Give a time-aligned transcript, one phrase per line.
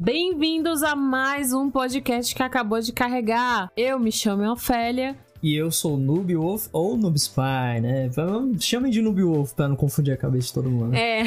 [0.00, 3.68] Bem-vindos a mais um podcast que acabou de carregar.
[3.76, 5.16] Eu me chamo Ofélia.
[5.42, 8.08] E eu sou o Noob Wolf ou Noob Spy, né?
[8.60, 10.94] Chamem de Noob Wolf pra não confundir a cabeça de todo mundo.
[10.94, 11.24] É.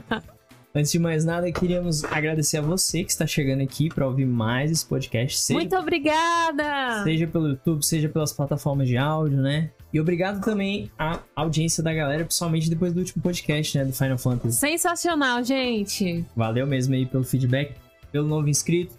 [0.76, 4.70] Antes de mais nada, queríamos agradecer a você que está chegando aqui para ouvir mais
[4.70, 5.38] esse podcast.
[5.38, 7.02] Seja, Muito obrigada!
[7.02, 9.70] Seja pelo YouTube, seja pelas plataformas de áudio, né?
[9.90, 13.86] E obrigado também à audiência da galera, principalmente depois do último podcast, né?
[13.86, 14.58] Do Final Fantasy.
[14.58, 16.26] Sensacional, gente!
[16.36, 17.72] Valeu mesmo aí pelo feedback,
[18.16, 18.94] pelo novo inscrito.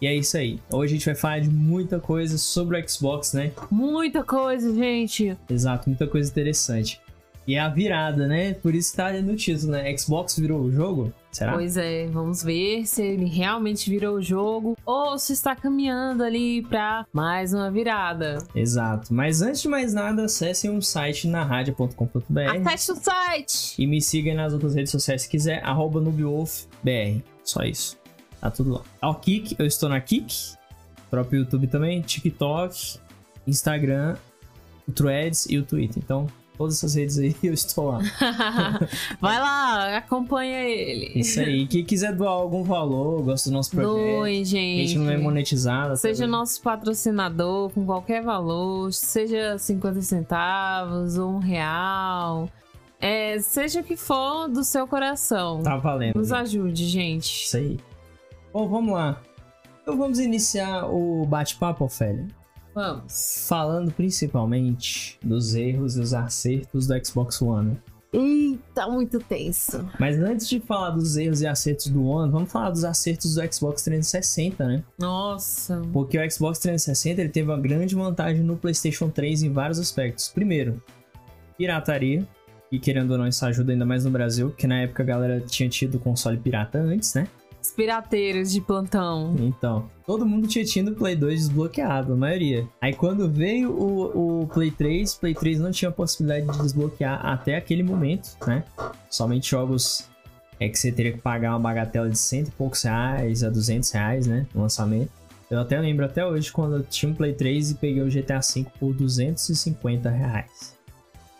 [0.00, 0.58] E é isso aí.
[0.72, 3.52] Hoje a gente vai falar de muita coisa sobre o Xbox, né?
[3.70, 5.36] Muita coisa, gente.
[5.48, 7.00] Exato, muita coisa interessante.
[7.46, 8.54] E é a virada, né?
[8.54, 9.96] Por isso tá no título, né?
[9.96, 11.12] Xbox virou o jogo?
[11.30, 11.52] Será?
[11.52, 16.62] Pois é, vamos ver se ele realmente virou o jogo ou se está caminhando ali
[16.62, 18.38] para mais uma virada.
[18.54, 19.12] Exato.
[19.12, 22.66] Mas antes de mais nada, acessem um site na rádio.com.br.
[22.66, 23.82] Acesse o site!
[23.82, 26.02] E me siga nas outras redes sociais se quiser, arroba.
[27.44, 28.01] Só isso.
[28.42, 28.80] Tá tudo lá.
[29.00, 30.56] Ao Kik, eu estou na Kik,
[31.08, 32.98] próprio YouTube também, TikTok,
[33.46, 34.16] Instagram,
[34.86, 36.02] o Threads e o Twitter.
[36.04, 36.26] Então,
[36.58, 38.00] todas essas redes aí, eu estou lá.
[39.20, 41.12] Vai lá, acompanha ele.
[41.14, 41.68] Isso aí.
[41.68, 43.92] Quem quiser doar algum valor, gosta do nosso projeto.
[43.92, 44.80] Doe, gente.
[44.82, 45.96] A gente não é monetizado.
[45.96, 52.50] Seja nosso patrocinador com qualquer valor, seja 50 centavos ou um real.
[53.00, 55.62] É, seja o que for do seu coração.
[55.62, 56.16] Tá valendo.
[56.16, 57.44] Nos ajude, gente.
[57.44, 57.91] Isso aí.
[58.52, 59.20] Bom, vamos lá.
[59.82, 62.26] Então vamos iniciar o bate-papo, Ofélia.
[62.74, 63.46] Vamos.
[63.48, 67.76] Falando principalmente dos erros e os acertos do Xbox One.
[68.12, 69.88] Eita, muito tenso.
[69.98, 73.52] Mas antes de falar dos erros e acertos do One, vamos falar dos acertos do
[73.52, 74.84] Xbox 360, né?
[74.98, 75.80] Nossa.
[75.92, 80.28] Porque o Xbox 360 ele teve uma grande vantagem no PlayStation 3 em vários aspectos.
[80.28, 80.82] Primeiro,
[81.56, 82.26] pirataria.
[82.70, 85.40] E querendo ou não, isso ajuda ainda mais no Brasil, porque na época a galera
[85.40, 87.26] tinha tido console pirata antes, né?
[87.62, 89.36] Os pirateiros de plantão.
[89.38, 92.66] Então, todo mundo tinha tido o Play 2 desbloqueado, a maioria.
[92.80, 97.54] Aí quando veio o, o Play 3, Play 3 não tinha possibilidade de desbloquear até
[97.54, 98.64] aquele momento, né?
[99.08, 100.10] Somente jogos
[100.58, 103.90] é que você teria que pagar uma bagatela de cento e poucos reais a 200
[103.92, 104.44] reais, né?
[104.52, 105.10] No lançamento.
[105.48, 108.40] Eu até lembro até hoje quando eu tinha um Play 3 e peguei o GTA
[108.40, 110.76] V por 250 reais.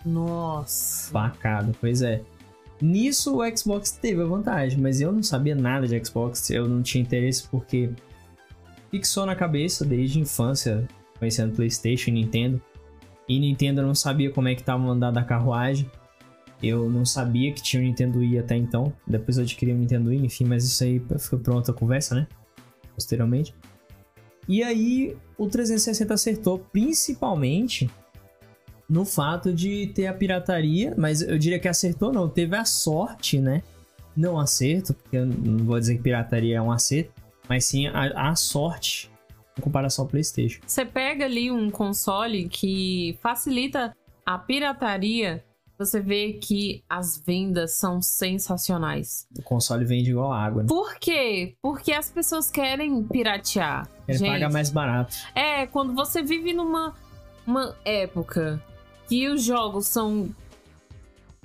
[0.05, 1.11] Nossa.
[1.11, 2.21] Facado, pois é.
[2.83, 6.83] Nisso o Xbox teve a vantagem, mas eu não sabia nada de Xbox, eu não
[6.83, 7.91] tinha interesse porque
[8.91, 12.61] fixou na cabeça desde a infância, conhecendo PlayStation e Nintendo.
[13.29, 15.89] E Nintendo não sabia como é que tava andando a carruagem.
[16.61, 18.93] Eu não sabia que tinha o Nintendo Wii até então.
[19.07, 22.27] Depois eu adquiri o Nintendo Wii, enfim, mas isso aí ficou pronta a conversa, né?
[22.97, 23.55] Posteriormente.
[24.49, 27.89] E aí o 360 acertou principalmente
[28.93, 33.41] no fato de ter a pirataria, mas eu diria que acertou não, teve a sorte,
[33.41, 33.63] né?
[34.15, 37.11] Não acerto, porque eu não vou dizer que pirataria é um acerto,
[37.49, 39.11] mas sim a, a sorte
[39.59, 40.61] em comparação ao PlayStation.
[40.67, 45.43] Você pega ali um console que facilita a pirataria,
[45.79, 49.27] você vê que as vendas são sensacionais.
[49.39, 50.69] O console vende igual água, né?
[50.69, 51.57] Por quê?
[51.63, 53.89] Porque as pessoas querem piratear.
[54.07, 55.17] Ele paga mais barato.
[55.35, 56.95] É, quando você vive numa
[57.47, 58.63] uma época
[59.09, 60.31] que os jogos são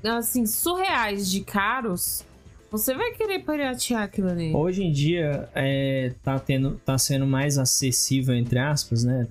[0.03, 2.23] assim surreais de caros,
[2.69, 4.53] você vai querer piratear aquilo ali.
[4.53, 9.27] Hoje em dia é, tá, tendo, tá sendo mais acessível, entre aspas, né?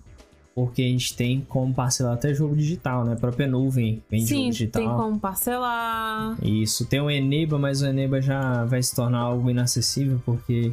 [0.55, 3.13] Porque a gente tem como parcelar até jogo digital, né?
[3.13, 4.83] A própria nuvem vende Sim, jogo digital.
[4.83, 6.37] tem como parcelar.
[6.43, 10.73] Isso, tem o Eneba, mas o Eneba já vai se tornar algo inacessível porque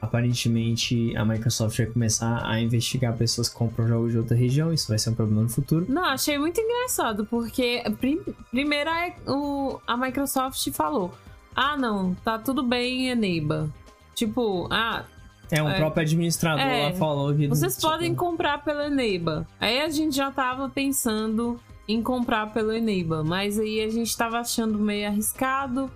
[0.00, 4.88] aparentemente a Microsoft vai começar a investigar pessoas que compram jogos de outra região, isso
[4.88, 5.86] vai ser um problema no futuro.
[5.88, 11.12] Não, achei muito engraçado, porque prim primeiro a, o, a Microsoft falou:
[11.54, 13.68] ah, não, tá tudo bem, Eneba.
[14.14, 15.04] Tipo, ah.
[15.50, 17.48] É, um é, próprio administrador é, lá falou que.
[17.48, 17.88] Vocês tipo...
[17.88, 19.46] podem comprar pela Eneba.
[19.58, 24.38] Aí a gente já tava pensando em comprar pelo Eneba, mas aí a gente tava
[24.38, 25.90] achando meio arriscado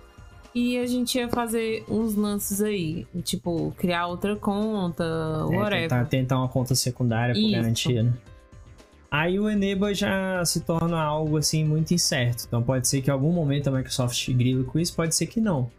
[0.55, 3.05] e a gente ia fazer uns lances aí.
[3.23, 5.89] Tipo, criar outra conta, é, whatever.
[5.89, 8.13] Tentar, tentar uma conta secundária por garantia, né?
[9.11, 12.45] Aí o Eneba já se torna algo assim muito incerto.
[12.47, 15.41] Então pode ser que em algum momento a Microsoft grille com isso, pode ser que
[15.41, 15.69] não.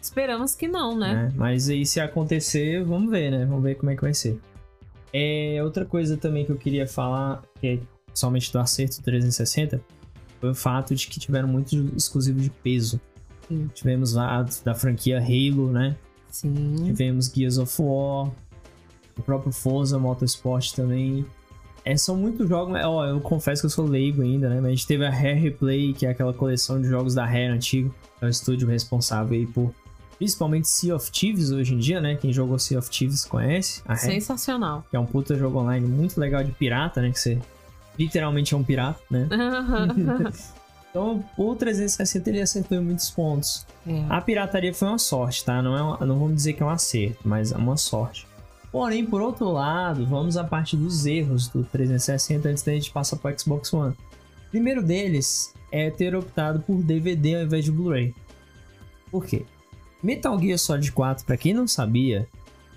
[0.00, 1.30] Esperamos que não, né?
[1.30, 3.44] É, mas aí se acontecer, vamos ver, né?
[3.44, 4.40] Vamos ver como é que vai ser.
[5.12, 7.78] É, outra coisa também que eu queria falar, que é
[8.14, 9.80] somente do acerto 360,
[10.40, 12.98] foi o fato de que tiveram muitos exclusivos de peso.
[13.52, 13.70] Sim.
[13.74, 15.96] Tivemos lá da franquia Halo, né?
[16.30, 16.76] Sim.
[16.86, 18.30] Tivemos Gears of War,
[19.18, 21.24] o próprio Forza Motorsport também.
[21.84, 24.56] É, são muitos jogos, ó, eu confesso que eu sou leigo ainda, né?
[24.56, 27.48] Mas a gente teve a Rare Replay, que é aquela coleção de jogos da Rare
[27.48, 29.74] antigo, é o estúdio responsável aí por
[30.16, 32.14] Principalmente Sea of Thieves hoje em dia, né?
[32.14, 33.82] Quem jogou Sea of Thieves conhece.
[33.84, 34.86] A Red, Sensacional.
[34.88, 37.10] que é um puta jogo online muito legal de pirata, né?
[37.10, 37.40] Que você
[37.98, 39.28] literalmente é um pirata, né?
[40.92, 43.66] Então, o 360 ele acertou em muitos pontos.
[43.86, 44.04] É.
[44.10, 45.62] A pirataria foi uma sorte, tá?
[45.62, 48.26] Não, é uma- não vamos dizer que é um acerto, mas é uma sorte.
[48.70, 53.16] Porém, por outro lado, vamos à parte dos erros do 360 antes da gente passar
[53.16, 53.92] para o Xbox One.
[53.92, 58.14] O primeiro deles é ter optado por DVD ao invés de Blu-ray.
[59.10, 59.44] Por quê?
[60.02, 62.28] Metal Gear Solid 4, para quem não sabia,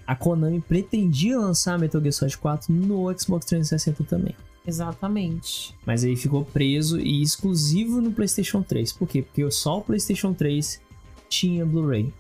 [0.08, 4.36] a Konami pretendia lançar Metal Gear Solid 4 no Xbox 360 também.
[4.68, 5.76] Exatamente.
[5.86, 8.94] Mas aí ficou preso e exclusivo no PlayStation 3.
[8.94, 9.22] Por quê?
[9.22, 10.82] Porque só o PlayStation 3
[11.30, 12.12] tinha Blu-ray,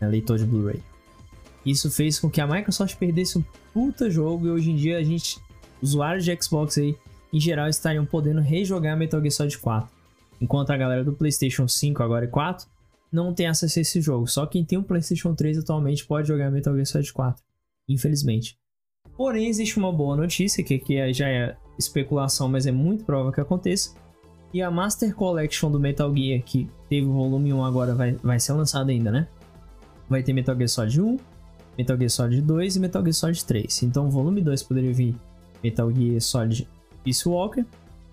[0.00, 0.82] né, leitor de Blu-ray.
[1.64, 5.02] Isso fez com que a Microsoft perdesse um puta jogo e hoje em dia a
[5.02, 5.38] gente,
[5.80, 6.96] usuários de Xbox aí,
[7.32, 9.90] em geral, estariam podendo rejogar Metal Gear Solid 4.
[10.40, 12.66] Enquanto a galera do PlayStation 5 agora e 4
[13.12, 14.26] não tem acesso a esse jogo.
[14.26, 17.42] Só quem tem um PlayStation 3 atualmente pode jogar Metal Gear Solid 4.
[17.88, 18.58] Infelizmente.
[19.16, 23.32] Porém, existe uma boa notícia, que aqui é- já é especulação, mas é muito provável
[23.32, 23.94] que aconteça.
[24.52, 28.38] E a Master Collection do Metal Gear, que teve o volume 1 agora, vai, vai
[28.40, 29.28] ser lançado ainda, né?
[30.08, 31.16] Vai ter Metal Gear Solid 1,
[31.78, 33.82] Metal Gear Solid 2 e Metal Gear Solid 3.
[33.84, 35.14] Então, o volume 2 poderia vir
[35.62, 36.68] Metal Gear Solid
[37.04, 37.64] Peace Walker,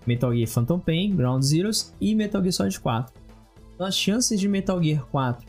[0.06, 3.12] Metal Gear Phantom Pain, Ground Zeroes e Metal Gear Solid 4.
[3.74, 5.44] Então, as chances de Metal Gear 4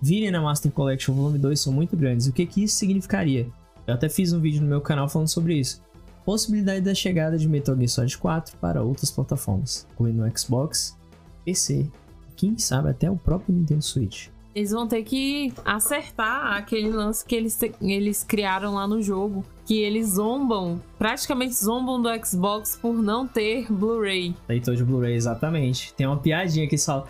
[0.00, 2.26] virem na Master Collection Volume 2 são muito grandes.
[2.26, 3.46] O que, que isso significaria?
[3.86, 5.82] Eu até fiz um vídeo no meu canal falando sobre isso.
[6.24, 10.96] Possibilidade da chegada de Metal Gear Solid 4 para outras plataformas, incluindo o Xbox,
[11.44, 11.86] PC,
[12.34, 14.28] quem sabe até o próprio Nintendo Switch.
[14.54, 19.44] Eles vão ter que acertar aquele lance que eles, eles criaram lá no jogo.
[19.66, 24.34] Que eles zombam, praticamente zombam do Xbox por não ter Blu-ray.
[24.48, 25.92] Leitor de Blu-ray, exatamente.
[25.94, 27.06] Tem uma piadinha que eles falam: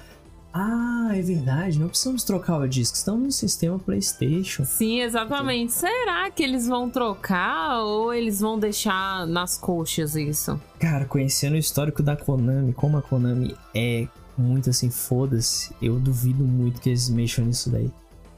[0.57, 4.65] Ah, é verdade, não precisamos trocar o disco, estamos no sistema PlayStation.
[4.65, 5.73] Sim, exatamente.
[5.73, 10.61] Será que eles vão trocar ou eles vão deixar nas coxas isso?
[10.79, 14.07] Cara, conhecendo o histórico da Konami, como a Konami é
[14.39, 17.91] muito assim, foda-se, eu duvido muito que eles mexam nisso daí.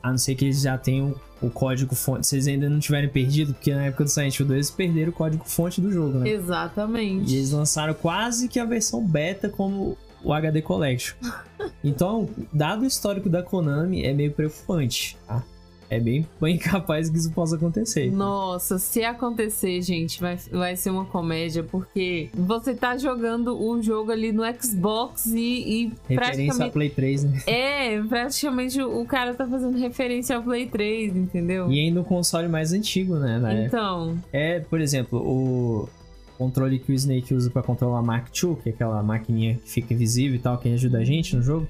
[0.03, 2.27] A não ser que eles já tenham o código fonte.
[2.27, 5.11] Se eles ainda não tiverem perdido, porque na época do Silent Hill 2 eles perderam
[5.11, 6.31] o código fonte do jogo, né?
[6.31, 7.31] Exatamente.
[7.31, 11.17] E eles lançaram quase que a versão beta como o HD Collection.
[11.83, 15.43] Então, dado o histórico da Konami, é meio preocupante, tá?
[15.89, 18.11] É bem, bem capaz que isso possa acontecer.
[18.11, 24.11] Nossa, se acontecer, gente, vai, vai ser uma comédia, porque você tá jogando o jogo
[24.11, 26.73] ali no Xbox e, e Referência a praticamente.
[26.73, 27.43] Play 3, né?
[27.47, 31.71] É, praticamente o o cara tá fazendo referência ao Play 3, entendeu?
[31.71, 33.37] E ainda o console mais antigo, né?
[33.37, 33.65] Época.
[33.67, 35.89] Então, É, por exemplo, o
[36.37, 39.69] controle que o Snake usa pra controlar a Mark II, que é aquela maquininha que
[39.69, 41.69] fica invisível e tal, que ajuda a gente no jogo,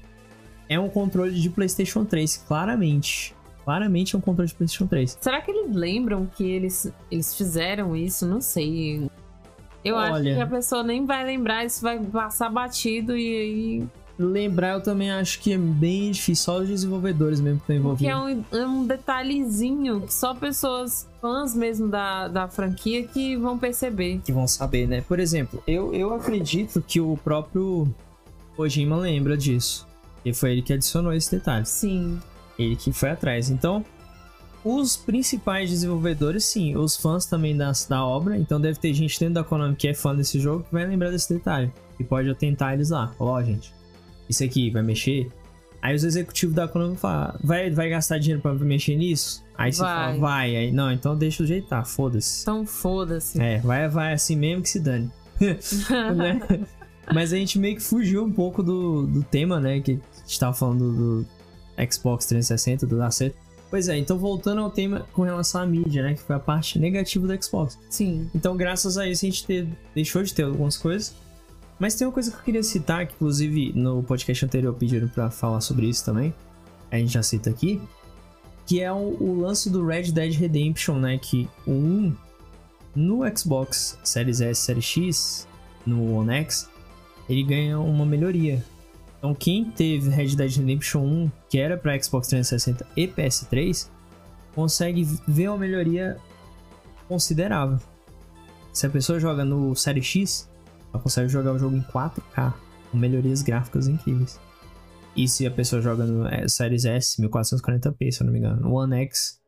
[0.69, 3.35] é um controle de PlayStation 3, claramente.
[3.63, 5.17] Claramente é um controle de PlayStation 3.
[5.19, 8.25] será que eles lembram que eles, eles fizeram isso?
[8.25, 9.09] Não sei.
[9.83, 10.35] Eu acho Olha.
[10.35, 13.87] que a pessoa nem vai lembrar, isso vai passar batido e aí.
[14.19, 18.05] Lembrar, eu também acho que é bem difícil, só os desenvolvedores mesmo que estão Porque
[18.07, 18.45] envolvidos.
[18.51, 23.59] é um, é um detalhezinho que só pessoas fãs mesmo da, da franquia que vão
[23.59, 24.19] perceber.
[24.25, 25.01] que vão saber, né?
[25.01, 27.87] Por exemplo, eu, eu acredito que o próprio
[28.55, 29.85] Kojima lembra disso.
[30.25, 31.65] E foi ele que adicionou esse detalhe.
[31.65, 32.19] Sim.
[32.57, 33.51] Ele que foi atrás.
[33.51, 33.85] Então,
[34.65, 38.35] os principais desenvolvedores, sim, os fãs também da, da obra.
[38.35, 41.11] Então, deve ter gente dentro da Konami que é fã desse jogo que vai lembrar
[41.11, 41.71] desse detalhe.
[41.99, 43.13] E pode atentar eles lá.
[43.19, 43.71] Ó, ó, gente,
[44.29, 45.31] isso aqui vai mexer.
[45.81, 49.45] Aí os executivos da Konami falam, vai, vai gastar dinheiro pra mexer nisso?
[49.57, 49.95] Aí você Vai.
[49.95, 50.55] fala, vai.
[50.55, 52.41] Aí, não, então deixa do jeito tá, foda-se.
[52.43, 53.41] Então foda-se.
[53.41, 55.11] É, vai, vai assim mesmo que se dane.
[55.39, 56.41] né?
[57.13, 59.79] Mas a gente meio que fugiu um pouco do, do tema, né?
[59.79, 61.27] Que a gente tava falando do, do
[61.93, 63.37] Xbox 360, do acerto.
[63.69, 66.13] Pois é, então voltando ao tema com relação à mídia, né?
[66.13, 67.77] Que foi a parte negativa do Xbox.
[67.89, 68.29] Sim.
[68.33, 71.15] Então, graças a isso, a gente deixou de ter algumas coisas.
[71.79, 75.29] Mas tem uma coisa que eu queria citar, que inclusive no podcast anterior pediram pra
[75.29, 76.33] falar sobre isso também.
[76.91, 77.81] A gente já cita aqui.
[78.65, 81.17] Que é o, o lance do Red Dead Redemption, né?
[81.17, 82.15] Que o 1
[82.95, 85.47] no Xbox Series S, Series X,
[85.85, 86.67] no One X,
[87.29, 88.65] ele ganha uma melhoria.
[89.17, 93.87] Então, quem teve Red Dead Redemption 1, que era para Xbox 360 e PS3,
[94.53, 96.17] consegue ver uma melhoria
[97.07, 97.79] considerável.
[98.73, 100.49] Se a pessoa joga no Série X,
[100.93, 102.53] ela consegue jogar o jogo em 4K,
[102.91, 104.39] com melhorias gráficas incríveis.
[105.15, 108.61] E se a pessoa joga no é, Series S, 1440p, se eu não me engano.
[108.61, 109.39] No One X,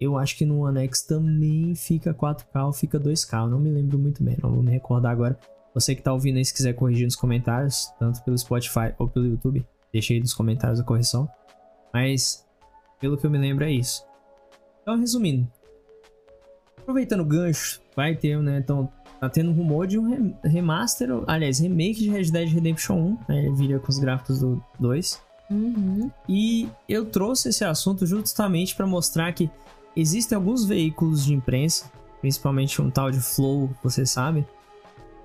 [0.00, 3.70] eu acho que no One X também fica 4K ou fica 2K, eu não me
[3.70, 5.38] lembro muito bem, não vou me recordar agora.
[5.74, 9.26] Você que tá ouvindo aí, se quiser corrigir nos comentários, tanto pelo Spotify ou pelo
[9.26, 11.28] YouTube, deixa aí nos comentários a correção.
[11.92, 12.46] Mas
[13.02, 14.06] Pelo que eu me lembro, é isso.
[14.80, 15.50] Então, resumindo.
[16.78, 18.58] Aproveitando o gancho, vai ter, né?
[18.58, 18.88] Então,
[19.22, 23.18] tá tendo um rumor de um remaster, aliás, remake de Red Dead Redemption 1.
[23.28, 25.22] Né, ele viria com os gráficos do 2.
[25.48, 26.10] Uhum.
[26.28, 29.48] E eu trouxe esse assunto justamente para mostrar que
[29.94, 31.88] existem alguns veículos de imprensa,
[32.20, 34.44] principalmente um tal de Flow, você sabe,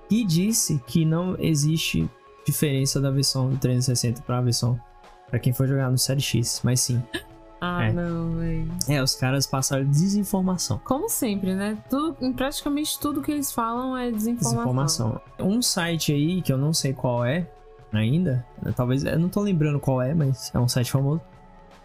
[0.08, 2.08] que disse que não existe
[2.46, 4.80] diferença da versão do 360 para a versão
[5.28, 7.02] para quem for jogar no Série X, mas sim.
[7.60, 7.92] Ah, É.
[7.92, 8.72] não, velho.
[8.88, 10.80] É, os caras passaram desinformação.
[10.84, 11.78] Como sempre, né?
[11.90, 14.54] Tudo, praticamente tudo que eles falam é desinformação.
[14.56, 15.22] Desinformação.
[15.40, 17.48] Um site aí que eu não sei qual é
[17.92, 21.22] ainda, né, talvez eu não tô lembrando qual é, mas é um site famoso.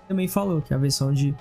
[0.09, 1.35] Também falou que a versão de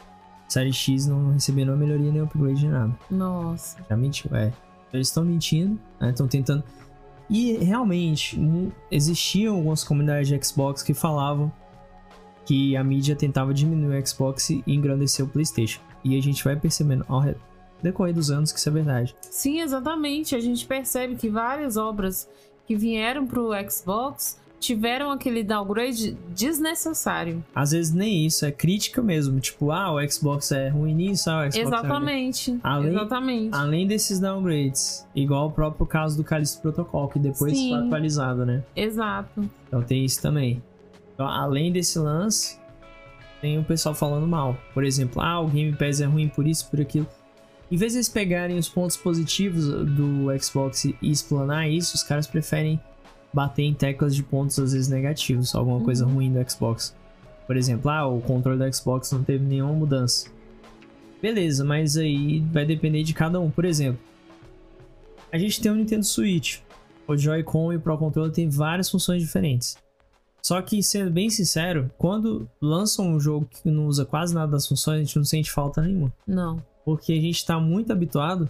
[0.48, 2.96] Série X não recebeu nenhuma melhoria nem upgrade de nada.
[3.10, 3.78] Nossa.
[3.90, 4.54] Já mentiu, é.
[4.94, 6.12] Eles estão mentindo, né?
[6.12, 6.64] Estão tentando.
[7.30, 8.40] E realmente,
[8.92, 11.52] existiam algumas comunidades de Xbox que falavam
[12.46, 15.82] que a mídia tentava diminuir o Xbox e engrandecer o PlayStation.
[16.04, 17.36] E a gente vai percebendo ao re-
[17.82, 19.16] decorrer dos anos que isso é verdade.
[19.22, 20.36] Sim, exatamente.
[20.36, 22.28] A gente percebe que várias obras
[22.68, 27.44] que vieram pro Xbox tiveram aquele downgrade desnecessário.
[27.54, 29.40] Às vezes nem isso, é crítica mesmo.
[29.40, 31.68] Tipo, ah, o Xbox é ruim nisso, ah, o Xbox é ruim.
[31.74, 32.60] exatamente.
[32.64, 33.56] Além- Exatamente.
[33.56, 37.70] Além desses downgrades, igual o próprio caso do Callisto Protocol, que depois Sim.
[37.72, 38.64] foi atualizado, né?
[38.76, 39.50] Exato.
[39.68, 40.62] Então tem isso também.
[41.22, 42.58] Então, além desse lance,
[43.42, 44.58] tem o pessoal falando mal.
[44.74, 47.08] Por exemplo, ah, o Game Pass é ruim por isso, por aquilo.
[47.72, 52.26] Em vez de eles pegarem os pontos positivos do Xbox e explanar isso, os caras
[52.26, 52.82] preferem
[53.32, 56.96] bater em teclas de pontos às vezes negativos, alguma coisa ruim do Xbox.
[57.46, 60.28] Por exemplo, ah, o controle do Xbox não teve nenhuma mudança.
[61.22, 63.52] Beleza, mas aí vai depender de cada um.
[63.52, 64.02] Por exemplo,
[65.32, 66.62] a gente tem o Nintendo Switch.
[67.08, 69.78] O Joy-Con e o Pro Controller tem várias funções diferentes.
[70.42, 74.68] Só que, sendo bem sincero, quando lançam um jogo que não usa quase nada das
[74.68, 76.12] funções, a gente não sente falta nenhuma.
[76.26, 76.62] Não.
[76.84, 78.50] Porque a gente tá muito habituado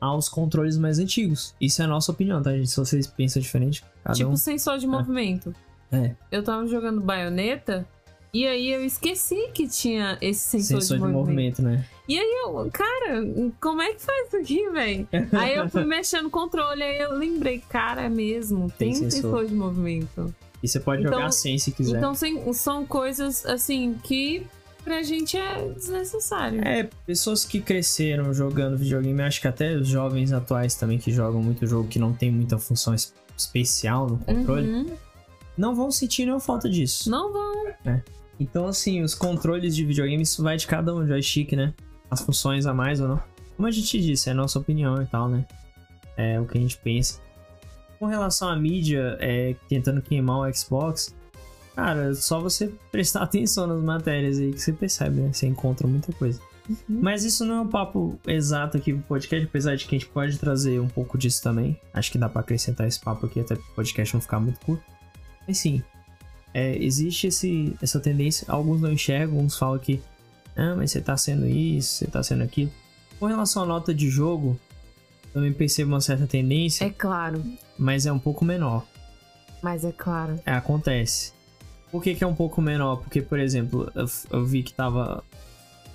[0.00, 1.54] aos controles mais antigos.
[1.60, 2.70] Isso é a nossa opinião, tá, gente?
[2.70, 4.36] Se vocês pensam diferente, cada tipo um.
[4.36, 5.54] sensor de movimento.
[5.92, 7.86] É, Eu tava jogando baioneta
[8.32, 11.62] e aí eu esqueci que tinha esse sensor, sensor de, de movimento.
[11.62, 11.86] movimento, né?
[12.08, 13.22] E aí eu, cara,
[13.60, 15.08] como é que faz isso aqui, velho?
[15.32, 19.20] aí eu fui mexendo no controle, aí eu lembrei, cara, é mesmo, tem, Tem sensor.
[19.20, 20.34] sensor de movimento.
[20.62, 21.98] E você pode Então- jogar sem se quiser.
[21.98, 22.14] Então
[22.52, 24.46] são coisas assim que
[24.84, 26.60] pra gente é desnecessário.
[26.66, 31.42] É, pessoas que cresceram jogando videogame, acho que até os jovens atuais também que jogam
[31.42, 34.86] muito jogo que não tem muita função es- especial no controle, Uhum.
[35.56, 37.10] não vão sentir nenhuma falta disso.
[37.10, 38.00] Não vão.
[38.38, 41.74] Então, assim, os controles de videogame, isso vai de cada um, joystick, né?
[42.10, 43.20] As funções a mais ou não.
[43.56, 45.44] Como a gente disse, é a nossa opinião e tal, né?
[46.16, 47.20] É o que a gente pensa.
[48.00, 51.14] Com relação à mídia, é, tentando queimar o Xbox,
[51.76, 55.32] cara, só você prestar atenção nas matérias aí que você percebe, né?
[55.32, 56.40] Você encontra muita coisa.
[56.68, 56.76] Uhum.
[56.88, 60.10] Mas isso não é um papo exato aqui pro podcast, apesar de que a gente
[60.10, 61.78] pode trazer um pouco disso também.
[61.92, 64.82] Acho que dá pra acrescentar esse papo aqui, até pro podcast não ficar muito curto.
[65.46, 65.82] Mas sim,
[66.54, 70.00] é, existe esse, essa tendência, alguns não enxergam, uns falam que
[70.56, 72.70] ah, mas você tá sendo isso, você tá sendo aquilo.
[73.18, 74.58] Com relação à nota de jogo,
[75.32, 77.42] também percebo uma certa tendência, É claro,
[77.78, 78.84] mas é um pouco menor.
[79.62, 80.38] mas é claro.
[80.44, 81.32] É, acontece.
[81.90, 82.96] Por que, que é um pouco menor?
[82.96, 85.24] Porque, por exemplo, eu, eu vi que tava.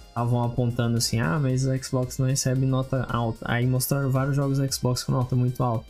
[0.09, 3.39] Estavam apontando assim, ah, mas o Xbox não recebe nota alta.
[3.49, 5.85] Aí mostraram vários jogos do Xbox com nota muito alta.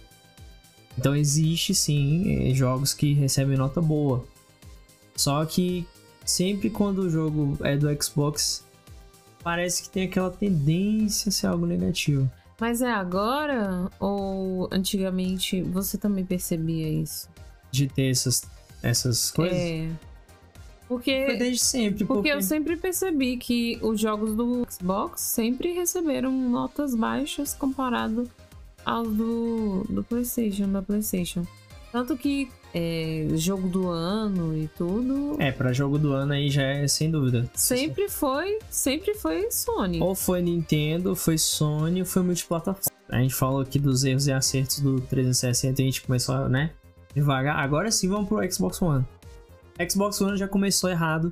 [0.97, 4.25] Então existe sim eh, jogos que recebem nota boa.
[5.15, 5.85] Só que
[6.25, 8.65] sempre quando o jogo é do Xbox,
[9.43, 12.27] parece que tem aquela tendência a ser algo negativo.
[12.59, 17.29] Mas é agora ou antigamente você também percebia isso?
[17.71, 18.43] De ter essas,
[18.81, 19.57] essas coisas.
[19.57, 19.89] É.
[20.87, 22.05] Porque Foi desde sempre.
[22.05, 28.29] Porque eu sempre percebi que os jogos do Xbox sempre receberam notas baixas comparado
[28.85, 31.45] aos do, do PlayStation, da PlayStation.
[31.91, 36.61] Tanto que é, jogo do ano e tudo É, pra jogo do ano aí já
[36.63, 37.49] é sem dúvida.
[37.53, 40.01] sempre foi, sempre foi Sony.
[40.01, 42.91] Ou foi Nintendo, ou foi Sony, ou foi multiplataforma.
[43.07, 46.71] A gente falou aqui dos erros e acertos do 360 e a gente começou, né?
[47.15, 47.57] Devagar.
[47.59, 49.05] Agora sim vamos pro Xbox One.
[49.89, 51.31] Xbox One já começou errado.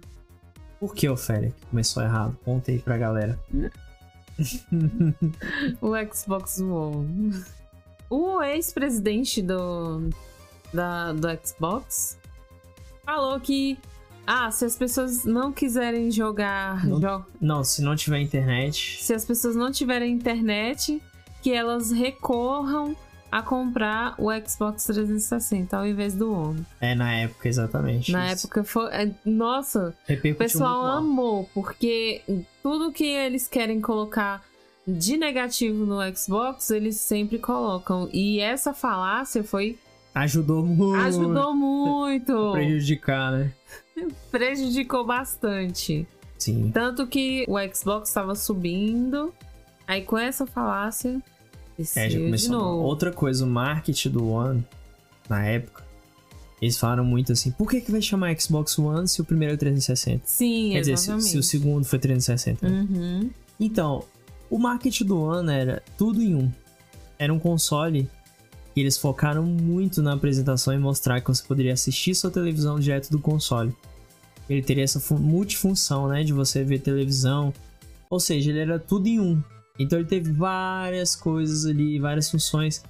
[0.80, 2.38] Por que, Ofélia, que começou errado?
[2.46, 3.38] Conta aí pra galera.
[5.82, 7.44] O Xbox One.
[8.10, 10.10] O ex-presidente do,
[10.74, 12.18] da, do Xbox
[13.06, 13.78] falou que
[14.26, 19.04] ah, se as pessoas não quiserem jogar Não- jo- Não, se não tiver internet.
[19.04, 21.02] se as pessoas não tiverem internet,
[21.42, 22.96] que elas recorram
[23.30, 26.66] a comprar o Xbox 360 ao invés do One.
[26.80, 28.12] É, na época, exatamente.
[28.12, 28.46] Na isso.
[28.46, 28.86] época foi.
[28.94, 32.22] é, Nossa, o pessoal amou, porque
[32.62, 34.42] tudo que eles querem colocar
[34.88, 38.08] de negativo no Xbox, eles sempre colocam.
[38.14, 39.78] E essa falácia foi.
[40.14, 41.00] Ajudou muito.
[41.02, 42.52] ajudou muito.
[42.52, 43.52] Prejudicar, né?
[44.32, 46.08] Prejudicou bastante.
[46.38, 46.72] Sim.
[46.74, 49.34] Tanto que o Xbox estava subindo.
[49.88, 51.22] Aí com essa falácia.
[51.96, 52.82] É, já começou.
[52.84, 54.64] Outra coisa, o marketing do One,
[55.28, 55.84] na época,
[56.62, 59.56] eles falaram muito assim, por que que vai chamar Xbox One se o primeiro é
[59.56, 60.22] o 360?
[60.26, 61.30] Sim, Quer dizer, se, exatamente.
[61.30, 62.70] se o segundo foi 360.
[62.70, 62.88] né?
[62.90, 63.30] Uhum.
[63.60, 64.04] Então,
[64.50, 66.52] o marketing do One era tudo em um.
[67.18, 68.10] Era um console
[68.74, 73.10] que eles focaram muito na apresentação e mostrar que você poderia assistir sua televisão direto
[73.10, 73.74] do console.
[74.50, 77.54] Ele teria essa fu- multifunção, né, de você ver televisão.
[78.10, 79.42] Ou seja, ele era tudo em um.
[79.80, 82.84] Então ele teve várias coisas ali, várias funções.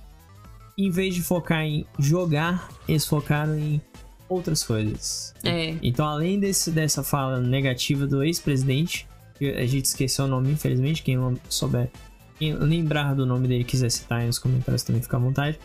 [0.77, 3.79] Em vez de focar em jogar, eles focaram em
[4.27, 5.33] outras coisas.
[5.43, 5.75] É.
[5.83, 11.03] Então, além desse, dessa fala negativa do ex-presidente, que a gente esqueceu o nome, infelizmente,
[11.03, 11.91] quem não souber,
[12.39, 15.59] quem lembrar do nome dele quiser citar aí nos comentários também fica à vontade.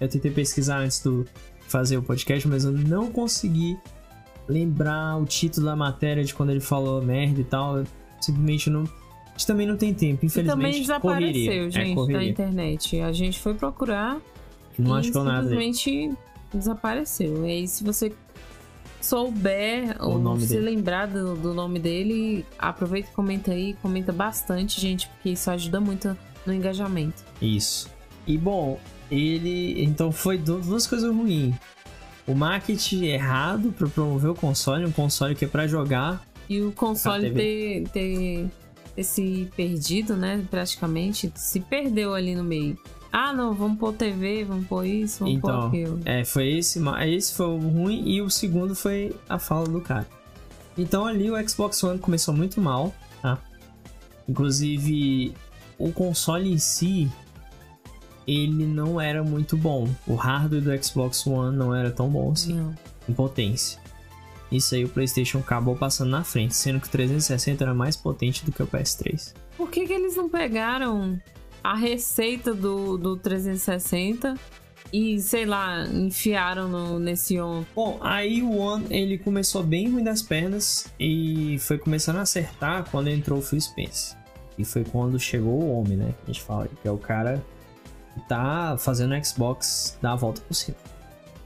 [0.00, 1.26] Eu tentei pesquisar antes do
[1.68, 3.78] fazer o podcast, mas eu não consegui
[4.48, 7.78] lembrar o título da matéria de quando ele falou merda e tal.
[7.78, 7.86] Eu
[8.20, 8.82] simplesmente não.
[8.82, 10.46] A gente também não tem tempo, E infelizmente.
[10.56, 11.70] também desapareceu, correria.
[11.70, 13.00] gente, é, da internet.
[13.00, 14.20] A gente foi procurar
[14.78, 16.12] Não e achou nada simplesmente
[16.52, 17.44] desapareceu.
[17.46, 18.12] E aí, se você
[19.00, 20.70] souber O ou nome se dele.
[20.76, 25.80] lembrar do, do nome dele, aproveita e comenta aí, comenta bastante, gente, porque isso ajuda
[25.80, 27.22] muito no engajamento.
[27.40, 27.90] Isso.
[28.26, 28.78] E bom,
[29.10, 29.82] ele.
[29.82, 31.54] Então foi du- duas coisas ruins.
[32.26, 36.24] O marketing errado para promover o console, um console que é para jogar.
[36.48, 38.50] E o console ter, ter,
[38.94, 40.42] ter se perdido, né?
[40.50, 42.78] Praticamente, se perdeu ali no meio.
[43.12, 46.00] Ah, não, vamos pôr TV, vamos pôr isso, vamos pôr Então, aquilo.
[46.04, 50.06] É, foi esse, esse foi o ruim e o segundo foi a fala do cara.
[50.76, 52.92] Então ali o Xbox One começou muito mal,
[53.22, 53.38] tá?
[54.28, 55.32] Inclusive
[55.78, 57.08] o console em si
[58.26, 59.88] ele não era muito bom.
[60.06, 62.74] O hardware do Xbox One não era tão bom assim, Não.
[63.08, 63.78] em potência.
[64.50, 68.44] Isso aí o PlayStation acabou passando na frente, sendo que o 360 era mais potente
[68.44, 69.34] do que o PS3.
[69.56, 71.18] Por que, que eles não pegaram
[71.62, 74.34] a receita do, do 360
[74.92, 77.64] e, sei lá, enfiaram no, nesse on?
[77.74, 82.88] Bom, aí o One ele começou bem ruim das pernas e foi começando a acertar
[82.90, 84.16] quando entrou o Phil Spencer.
[84.56, 86.14] E foi quando chegou o homem, né?
[86.24, 87.42] Que a gente fala, que é o cara
[88.22, 90.76] tá fazendo o Xbox dar a volta por cima.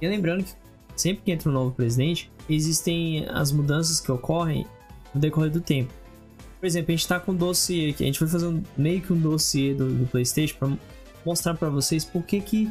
[0.00, 0.52] E lembrando que
[0.96, 4.66] sempre que entra um novo presidente, existem as mudanças que ocorrem
[5.14, 5.92] no decorrer do tempo.
[6.60, 9.00] Por exemplo, a gente tá com um dossiê aqui, a gente vai fazer um, meio
[9.00, 10.72] que um dossiê do, do PlayStation para
[11.24, 12.70] mostrar para vocês por que que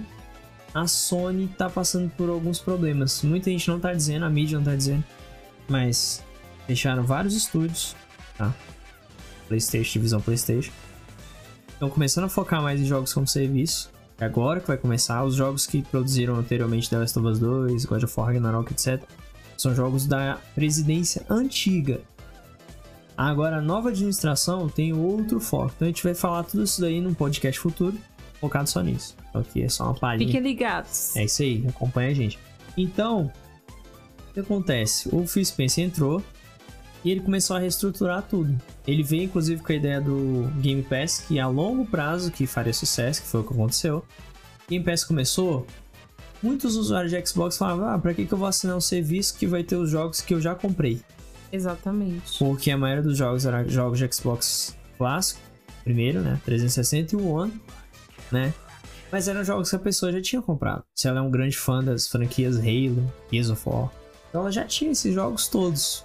[0.73, 3.23] a Sony tá passando por alguns problemas.
[3.23, 5.03] Muita gente não tá dizendo, a mídia não tá dizendo,
[5.69, 6.23] mas
[6.65, 7.95] fecharam vários estúdios,
[8.37, 8.53] tá?
[9.47, 10.71] PlayStation, divisão PlayStation.
[11.77, 13.91] Estão começando a focar mais em jogos como serviço.
[14.19, 15.23] É agora que vai começar.
[15.23, 19.03] Os jogos que produziram anteriormente The Last of Us 2, God of War, Ragnarok, etc.
[19.55, 22.01] São jogos da presidência antiga.
[23.15, 25.71] Agora, a nova administração tem outro foco.
[25.75, 27.95] Então a gente vai falar tudo isso daí num podcast futuro,
[28.41, 29.15] focado só nisso.
[29.29, 30.27] Então aqui é só uma palhinha.
[30.27, 31.15] Fiquem ligados.
[31.15, 32.39] É isso aí, acompanha a gente.
[32.75, 33.31] Então,
[34.31, 35.09] o que acontece?
[35.13, 36.23] O Phil Spencer entrou
[37.03, 38.59] e ele começou a reestruturar tudo.
[38.85, 42.73] Ele veio inclusive com a ideia do Game Pass, que a longo prazo que faria
[42.73, 44.03] sucesso, que foi o que aconteceu.
[44.69, 45.65] Game Pass começou,
[46.41, 49.47] muitos usuários de Xbox falavam: "Ah, para que que eu vou assinar um serviço que
[49.47, 51.01] vai ter os jogos que eu já comprei?"
[51.51, 52.37] Exatamente.
[52.39, 55.39] Porque a maioria dos jogos era jogos de Xbox clássico,
[55.83, 56.39] primeiro, né?
[56.43, 57.53] 360 e o One,
[58.31, 58.53] né?
[59.09, 60.83] Mas eram jogos que a pessoa já tinha comprado.
[60.93, 63.89] Se ela é um grande fã das franquias Halo, Gears of War,
[64.29, 66.03] então ela já tinha esses jogos todos.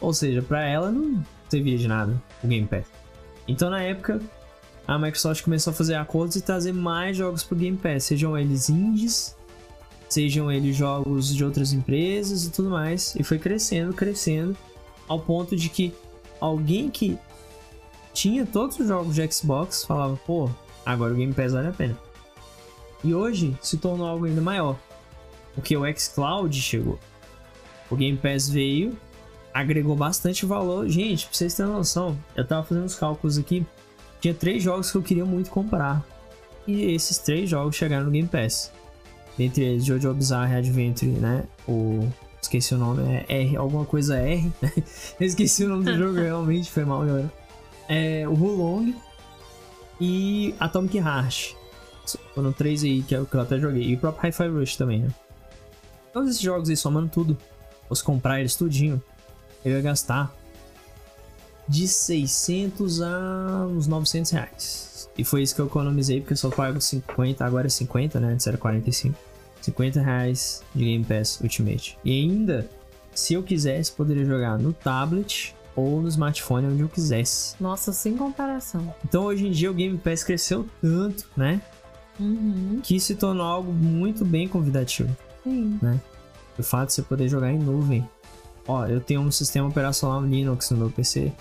[0.00, 2.86] Ou seja, pra ela não servia de nada o Game Pass.
[3.46, 4.20] Então na época,
[4.86, 8.68] a Microsoft começou a fazer acordos e trazer mais jogos pro Game Pass, sejam eles
[8.68, 9.36] indies,
[10.08, 13.14] sejam eles jogos de outras empresas e tudo mais.
[13.16, 14.56] E foi crescendo, crescendo,
[15.06, 15.94] ao ponto de que
[16.40, 17.18] alguém que
[18.14, 20.50] tinha todos os jogos de Xbox falava, pô,
[20.84, 21.98] agora o Game Pass vale a pena.
[23.04, 24.76] E hoje se tornou algo ainda maior,
[25.54, 26.98] porque o xCloud chegou.
[27.90, 28.96] O Game Pass veio,
[29.52, 30.88] agregou bastante valor.
[30.88, 33.66] Gente, pra vocês terem noção, eu tava fazendo os cálculos aqui,
[34.20, 36.04] tinha três jogos que eu queria muito comprar.
[36.66, 38.72] E esses três jogos chegaram no Game Pass.
[39.36, 41.44] Dentre eles, Jojo Bizarre Adventure, né?
[41.66, 42.08] O
[42.42, 44.72] esqueci o nome, é R, alguma coisa R, né?
[45.20, 47.32] Esqueci o nome do jogo, realmente foi mal, galera.
[47.88, 48.94] É, o Hulong
[50.00, 51.54] e Atomic Heart.
[52.34, 53.82] Foram três aí que eu, que eu até joguei.
[53.82, 55.08] E o próprio Hi-Fi Rush também, né?
[56.12, 57.36] Todos esses jogos aí, somando tudo,
[57.88, 59.02] fosse comprar eles tudinho,
[59.64, 60.34] eu ia gastar
[61.68, 65.10] de 600 a uns 900 reais.
[65.16, 68.32] E foi isso que eu economizei, porque eu só pago 50, agora é 50, né?
[68.32, 69.18] Antes era 45.
[69.60, 71.98] 50 reais de Game Pass Ultimate.
[72.04, 72.68] E ainda,
[73.14, 77.54] se eu quisesse, poderia jogar no tablet ou no smartphone, onde eu quisesse.
[77.60, 78.94] Nossa, sem comparação.
[79.04, 81.60] Então hoje em dia o Game Pass cresceu tanto, né?
[82.18, 82.80] Uhum.
[82.82, 85.14] Que se tornou algo muito bem convidativo.
[85.44, 85.78] Sim.
[86.58, 88.08] O fato de você poder jogar em nuvem.
[88.68, 91.32] Ó, eu tenho um sistema operacional Linux no meu PC.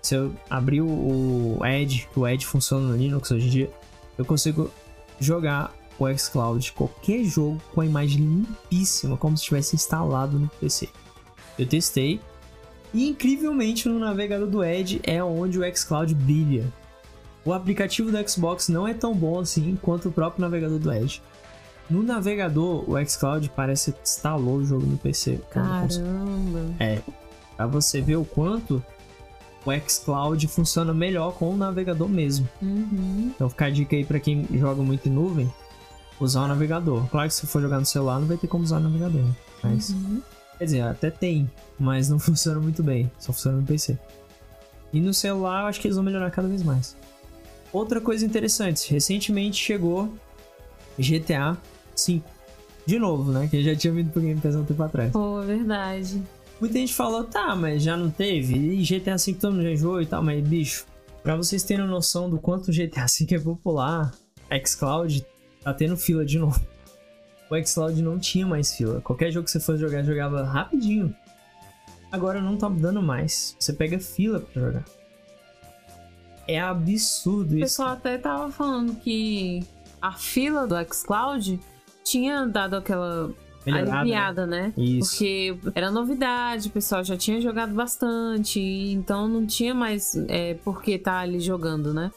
[0.00, 3.70] Se eu abrir o Edge, que o Edge funciona no Linux hoje em dia,
[4.18, 4.70] eu consigo
[5.20, 10.88] jogar o xCloud, qualquer jogo com a imagem limpíssima, como se estivesse instalado no PC.
[11.58, 12.20] Eu testei
[12.92, 16.72] e incrivelmente no navegador do Edge é onde o xCloud brilha.
[17.44, 21.20] O aplicativo do Xbox não é tão bom assim quanto o próprio navegador do Edge.
[21.92, 25.38] No navegador, o xCloud parece que instalou o jogo no PC.
[25.50, 26.74] Caramba.
[26.80, 27.00] É,
[27.56, 28.82] pra você ver o quanto
[29.66, 32.48] o xCloud funciona melhor com o navegador mesmo.
[32.62, 33.30] Uhum.
[33.34, 35.52] Então fica a dica aí pra quem joga muito em nuvem,
[36.18, 37.06] usar o navegador.
[37.08, 39.34] Claro que se for jogar no celular não vai ter como usar o navegador, né?
[39.62, 40.22] mas Uhum.
[40.58, 43.98] quer dizer, até tem, mas não funciona muito bem, só funciona no PC.
[44.94, 46.96] E no celular eu acho que eles vão melhorar cada vez mais.
[47.70, 50.12] Outra coisa interessante, recentemente chegou
[50.98, 51.56] GTA
[51.96, 52.22] V.
[52.86, 53.46] De novo, né?
[53.48, 55.12] Que já tinha vindo pro Game Pass há um tempo atrás.
[55.12, 56.22] Pô, verdade.
[56.60, 58.54] Muita gente falou, tá, mas já não teve.
[58.54, 60.86] E GTA V todo mundo já enjoou e tal, mas bicho,
[61.22, 64.12] pra vocês terem noção do quanto o GTA V é popular,
[64.64, 65.24] xCloud
[65.62, 66.60] tá tendo fila de novo.
[67.50, 69.00] O xCloud não tinha mais fila.
[69.00, 71.14] Qualquer jogo que você fosse jogar, jogava rapidinho.
[72.10, 73.56] Agora não tá dando mais.
[73.58, 74.84] Você pega fila pra jogar.
[76.48, 77.60] É absurdo O isso.
[77.60, 79.62] pessoal até tava falando que
[80.00, 81.60] a fila do xCloud
[82.02, 83.30] tinha dado aquela
[83.64, 83.98] Melhorado, né?
[83.98, 84.72] aliviada, né?
[84.76, 85.10] Isso.
[85.10, 90.82] Porque era novidade, o pessoal já tinha jogado bastante, então não tinha mais é, por
[90.82, 92.10] que tá ali jogando, né?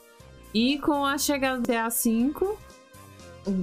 [0.54, 2.58] E com a chegada do GTA V,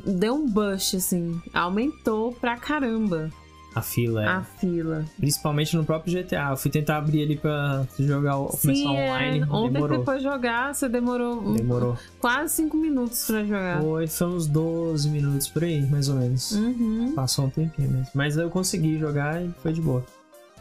[0.07, 3.31] deu um bush, assim, aumentou pra caramba
[3.75, 4.27] A fila, é.
[4.27, 5.05] a fila.
[5.19, 6.51] Principalmente no próprio GTA.
[6.51, 9.45] Eu fui tentar abrir ali pra jogar, o- começar Sim, é, online.
[9.51, 9.99] ontem demorou.
[9.99, 11.99] você foi jogar, você demorou, Demorou.
[12.21, 13.81] quase 5 minutos pra jogar.
[13.81, 16.53] Foi, foi uns 12 minutos por aí, mais ou menos.
[16.53, 17.13] Uhum.
[17.15, 18.09] Passou um tempinho mesmo.
[18.15, 20.05] Mas eu consegui jogar e foi de boa.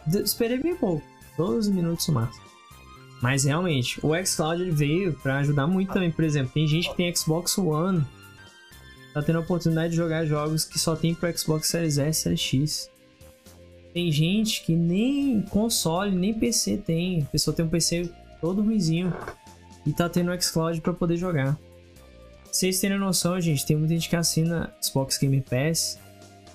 [0.07, 1.03] De- esperei bem pouco.
[1.37, 2.45] 12 minutos no máximo.
[3.21, 6.09] Mas realmente, o xCloud ele veio pra ajudar muito também.
[6.11, 8.03] Por exemplo, tem gente que tem Xbox One.
[9.13, 12.23] Tá tendo a oportunidade de jogar jogos que só tem pro Xbox Series S e
[12.23, 12.90] Series X.
[13.93, 17.23] Tem gente que nem console, nem PC tem.
[17.23, 19.13] A pessoa tem um PC todo ruizinho.
[19.85, 21.57] E tá tendo o xCloud pra poder jogar.
[22.51, 25.97] Vocês terem noção, gente, tem muita gente que assina Xbox Game Pass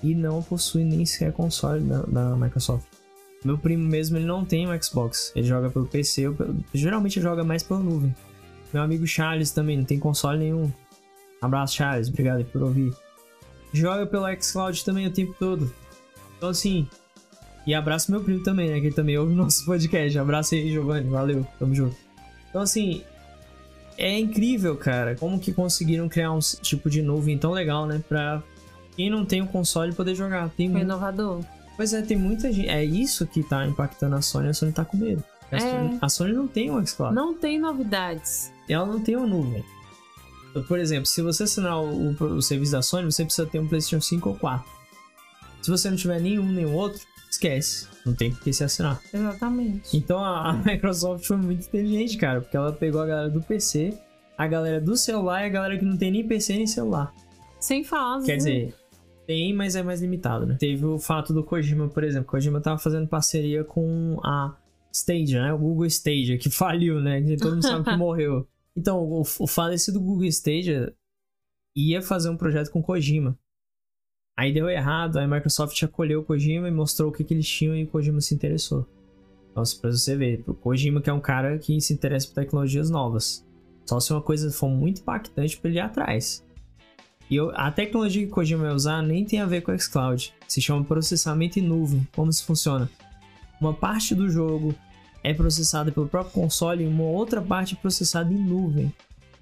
[0.01, 2.85] e não possui nem sequer console da, da Microsoft.
[3.43, 5.31] Meu primo mesmo, ele não tem um Xbox.
[5.35, 8.15] Ele joga pelo PC, pelo- geralmente joga mais pela nuvem.
[8.73, 10.71] Meu amigo Charles também não tem console nenhum.
[11.41, 12.93] Abraço, Charles, obrigado por ouvir.
[13.73, 15.71] Joga pelo xCloud também o tempo todo.
[16.37, 16.87] Então, assim.
[17.67, 18.79] E abraço meu primo também, né?
[18.79, 20.17] Que ele também ouve o nosso podcast.
[20.17, 21.09] Abraço aí, Giovanni.
[21.09, 21.95] Valeu, tamo junto.
[22.49, 23.03] Então, assim.
[23.99, 27.99] É incrível, cara, como que conseguiram criar um tipo de nuvem tão legal, né?
[28.07, 28.43] Pra
[28.95, 30.49] quem não tem o console poder jogar.
[30.51, 31.43] Tem Foi inovador.
[31.75, 32.69] Pois é, tem muita gente.
[32.69, 34.49] É isso que tá impactando a Sony.
[34.49, 35.23] A Sony tá com medo.
[35.51, 35.59] A, É.
[35.59, 37.15] Sony, a Sony não tem um xCloud.
[37.15, 38.51] Não tem novidades.
[38.69, 39.63] Ela não tem uma nuvem.
[40.67, 43.67] Por exemplo, se você assinar o, o- o serviço da Sony, você precisa ter um
[43.67, 44.63] PlayStation 5 ou 4.
[45.63, 47.87] Se você não tiver nenhum nem outro, esquece.
[48.05, 49.01] Não tem por que se assinar.
[49.13, 49.95] Exatamente.
[49.95, 53.97] Então a, a Microsoft foi muito inteligente, cara, porque ela pegou a galera do PC,
[54.37, 57.13] a galera do celular e a galera que não tem nem PC nem celular.
[57.59, 58.23] Sem falar.
[58.23, 58.75] Quer dizer,
[59.27, 60.55] tem, mas é mais limitado, né?
[60.57, 62.29] Teve o fato do Kojima, por exemplo.
[62.29, 64.55] Kojima tava fazendo parceria com a
[64.89, 65.53] Stadia, né?
[65.53, 67.21] O Google Stadia, que faliu, né?
[67.21, 68.47] Que todo mundo sabe que morreu.
[68.75, 70.93] Então, o, o falecido Google Stadia
[71.75, 73.37] ia fazer um projeto com Kojima.
[74.37, 77.47] Aí deu errado, aí a Microsoft acolheu o Kojima e mostrou o que, que eles
[77.47, 78.87] tinham e o Kojima se interessou.
[79.51, 82.91] Então, pra você ver, o Kojima que é um cara que se interessa por tecnologias
[82.91, 83.43] novas.
[83.83, 86.45] Só se uma coisa for muito impactante pra ele ir atrás.
[87.29, 89.79] E eu- a tecnologia que o Kojima vai usar nem tem a ver com o
[89.79, 90.31] xCloud.
[90.47, 92.07] Se chama processamento em nuvem.
[92.15, 92.87] Como isso funciona?
[93.59, 94.75] Uma parte do jogo
[95.23, 98.93] é processada pelo próprio console e uma outra parte é processada em nuvem,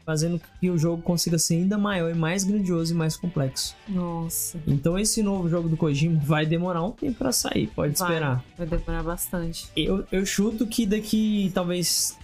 [0.06, 3.76] fazendo com que o jogo consiga ser ainda maior e mais grandioso e mais complexo.
[3.88, 4.60] Nossa.
[4.68, 8.08] Então esse novo jogo do Kojima vai demorar um tempo pra sair, pode Vai.
[8.10, 8.44] esperar.
[8.58, 9.68] Vai demorar bastante.
[9.76, 12.16] Eu, eu chuto que daqui talvez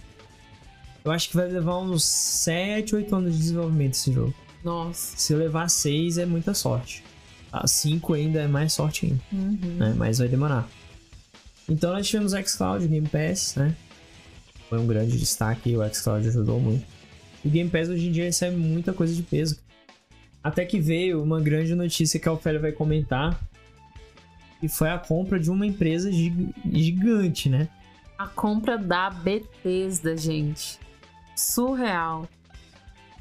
[1.04, 4.32] eu acho que vai levar uns 7, 8 anos de desenvolvimento esse jogo.
[4.64, 5.16] Nossa.
[5.16, 7.02] Se levar 6 é muita sorte.
[7.52, 9.76] A 5 ainda é mais sorte ainda, Uhum.
[9.78, 9.94] né?
[9.98, 10.68] Mas vai demorar.
[11.68, 13.74] Então nós tivemos o xCloud, Game Pass, né?
[14.68, 16.84] Foi um grande destaque, o xCloud ajudou muito.
[17.44, 19.58] O Game Pass hoje em dia recebe muita coisa de peso.
[20.42, 23.40] Até que veio uma grande notícia que a Ofélia vai comentar.
[24.62, 27.68] E foi a compra de uma empresa gig- gigante, né?
[28.18, 30.78] A compra da Bethesda, gente.
[31.36, 32.28] Surreal.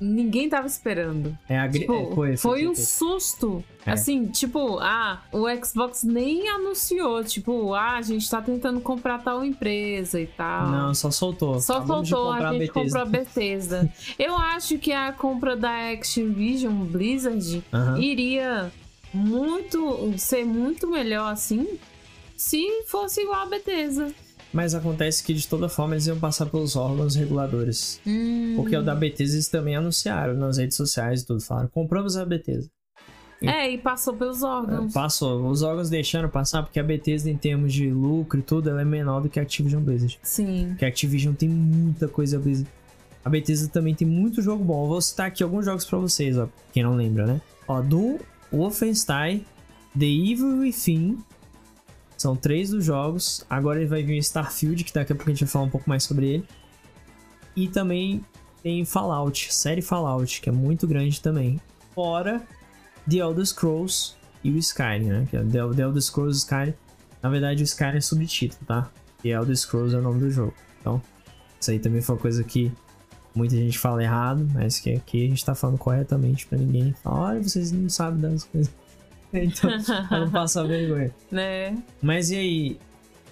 [0.01, 1.37] Ninguém tava esperando.
[1.47, 2.83] É a Tipo, é, foi, foi um foi.
[2.83, 3.63] susto.
[3.85, 3.91] É.
[3.91, 7.23] Assim, tipo, ah, o Xbox nem anunciou.
[7.23, 10.67] Tipo, ah, a gente tá tentando comprar tal empresa e tal.
[10.69, 11.59] Não, só soltou.
[11.59, 12.81] Só Acabamos comprar a gente Bethesda.
[12.81, 13.93] comprou a Bethesda.
[14.17, 17.99] Eu acho que a compra da Activision Blizzard Aham.
[17.99, 18.71] iria
[19.13, 21.67] muito ser muito melhor assim
[22.35, 24.07] se fosse igual a Bethesda.
[24.53, 28.01] Mas acontece que de toda forma eles iam passar pelos órgãos reguladores.
[28.05, 28.53] Hum.
[28.57, 31.41] Porque o da Bethesda eles também anunciaram nas redes sociais e tudo.
[31.41, 32.69] Falaram, compramos a Bethesda.
[33.41, 34.93] É, e passou pelos órgãos.
[34.93, 35.49] Passou.
[35.49, 38.85] Os órgãos deixaram passar porque a Bethesda, em termos de lucro e tudo, ela é
[38.85, 40.19] menor do que a Activision Blizzard.
[40.21, 40.67] Sim.
[40.69, 42.69] Porque a Activision tem muita coisa Blizzard.
[43.25, 44.83] A Bethesda também tem muito jogo bom.
[44.83, 46.47] Eu vou citar aqui alguns jogos pra vocês, ó.
[46.71, 47.41] Quem não lembra, né?
[47.67, 48.19] Ó, Doom,
[48.51, 49.45] Wolfenstein,
[49.97, 51.17] The Evil Within.
[52.21, 53.43] São três dos jogos.
[53.49, 55.89] Agora ele vai vir Starfield, que daqui a pouco a gente vai falar um pouco
[55.89, 56.47] mais sobre ele.
[57.55, 58.23] E também
[58.61, 61.59] tem Fallout, série Fallout, que é muito grande também.
[61.95, 62.39] Fora
[63.09, 65.27] The Elder Scrolls e o Skyrim, né?
[65.31, 66.73] Que é The, Elder Scrolls e Skyrim.
[67.23, 68.91] Na verdade, o Skyrim é subtítulo, tá?
[69.23, 70.53] The Elder Scrolls é o nome do jogo.
[70.79, 71.01] Então,
[71.59, 72.71] isso aí também foi uma coisa que
[73.33, 77.31] muita gente fala errado, mas que aqui a gente tá falando corretamente pra ninguém falar,
[77.31, 78.71] olha, vocês não sabem das coisas.
[79.41, 79.69] Então,
[80.07, 81.13] pra não passar vergonha.
[81.31, 81.77] Né?
[82.01, 82.71] Mas e aí,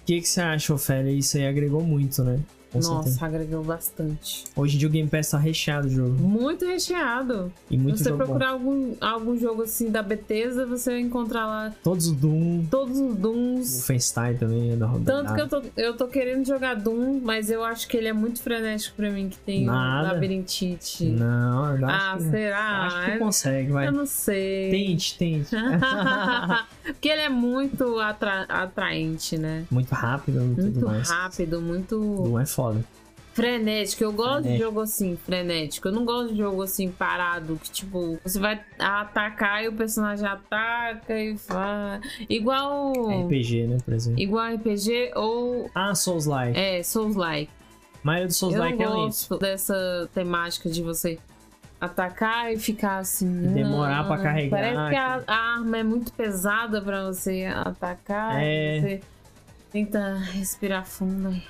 [0.02, 1.12] o que, que você acha, Ofélia?
[1.12, 2.40] Isso aí agregou muito, né?
[2.72, 3.10] Com certeza.
[3.10, 4.44] Nossa, agregou bastante.
[4.56, 6.12] Hoje em dia o Game Pass tá recheado de jogo.
[6.22, 7.52] Muito recheado.
[7.70, 8.26] E muito Se você jogo bom.
[8.28, 13.00] procurar algum, algum jogo assim da Bethesda, você vai encontrar lá Todos os Doom, todos
[13.00, 13.74] os Dooms.
[13.78, 17.64] Wolfenstein também, é da Tanto que eu tô, eu tô querendo jogar Doom, mas eu
[17.64, 20.14] acho que ele é muito frenético pra mim, que tem um Nada.
[20.14, 21.06] labirintite.
[21.06, 22.82] Não, eu ah, acho que, será?
[22.86, 23.88] acho que Eu- consegue, vai.
[23.88, 24.70] Eu não sei.
[24.70, 25.50] Tente, tente.
[26.94, 29.66] Porque ele é muito atra- atraente, né?
[29.72, 31.10] muito rápido e tudo Muito mais.
[31.10, 32.84] rápido, muito Doom é foda.
[33.34, 34.04] frenético.
[34.04, 34.64] Eu gosto de Frenético.
[34.70, 35.88] jogo assim, frenético.
[35.88, 40.28] Eu não gosto de jogo assim, parado, que tipo, você vai atacar e o personagem
[40.28, 42.02] ataca e vai.
[42.30, 42.92] Igual.
[43.28, 44.20] RPG, né, por exemplo.
[44.20, 45.70] Igual RPG ou.
[45.74, 46.58] Ah, Souls-like.
[46.60, 47.50] É, Souls-like.
[48.04, 49.30] A maioria do Eu Souls-like não é isso.
[49.30, 51.18] gosto dessa temática de você
[51.80, 53.54] atacar e ficar assim.
[53.54, 58.42] Demorar pra ah, carregar, Parece que a, a arma é muito pesada pra você atacar.
[58.42, 58.78] É.
[58.78, 59.02] e Você
[59.72, 61.32] tenta respirar fundo.
[61.32, 61.44] e-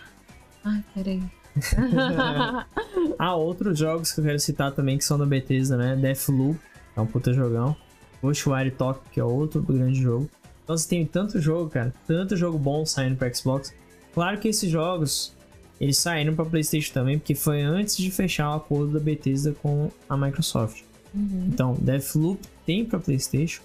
[0.64, 1.24] Ai, peraí.
[3.18, 5.96] Há outros jogos que eu quero citar também que são da Bethesda, né?
[5.96, 6.60] Deathloop,
[6.96, 7.76] é um puta jogão.
[8.22, 10.30] Ghostwire Tokyo, que é outro grande jogo.
[10.64, 13.74] Então você tem tanto jogo, cara, tanto jogo bom saindo para Xbox.
[14.14, 15.36] Claro que esses jogos
[15.80, 19.90] eles saíram para PlayStation também, porque foi antes de fechar o acordo da Bethesda com
[20.08, 20.84] a Microsoft.
[21.16, 23.62] Então, Deathloop tem para PlayStation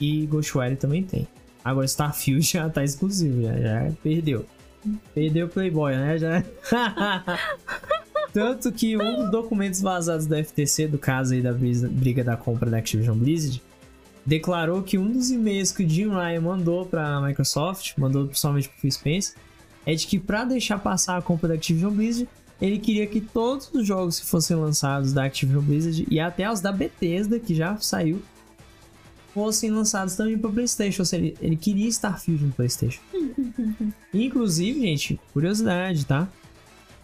[0.00, 1.26] e Ghostwire também tem.
[1.64, 4.46] Agora Starfield já tá exclusivo, já, já perdeu.
[5.14, 6.18] Perdeu o Playboy, né?
[6.18, 6.44] Já.
[8.32, 12.70] Tanto que um dos documentos vazados do FTC, do caso aí da briga da compra
[12.70, 13.60] da Activision Blizzard,
[14.24, 18.78] declarou que um dos e-mails que o Jim Ryan mandou pra Microsoft, mandou principalmente pro
[18.78, 19.34] Phil Spencer,
[19.86, 22.28] é de que pra deixar passar a compra da Activision Blizzard,
[22.60, 26.60] ele queria que todos os jogos que fossem lançados da Activision Blizzard e até os
[26.60, 28.20] da Bethesda, que já saiu,
[29.32, 31.02] fossem lançados também para PlayStation.
[31.02, 33.00] Ou seja, ele, ele queria Starfield no PlayStation.
[34.12, 36.28] Inclusive, gente, curiosidade, tá?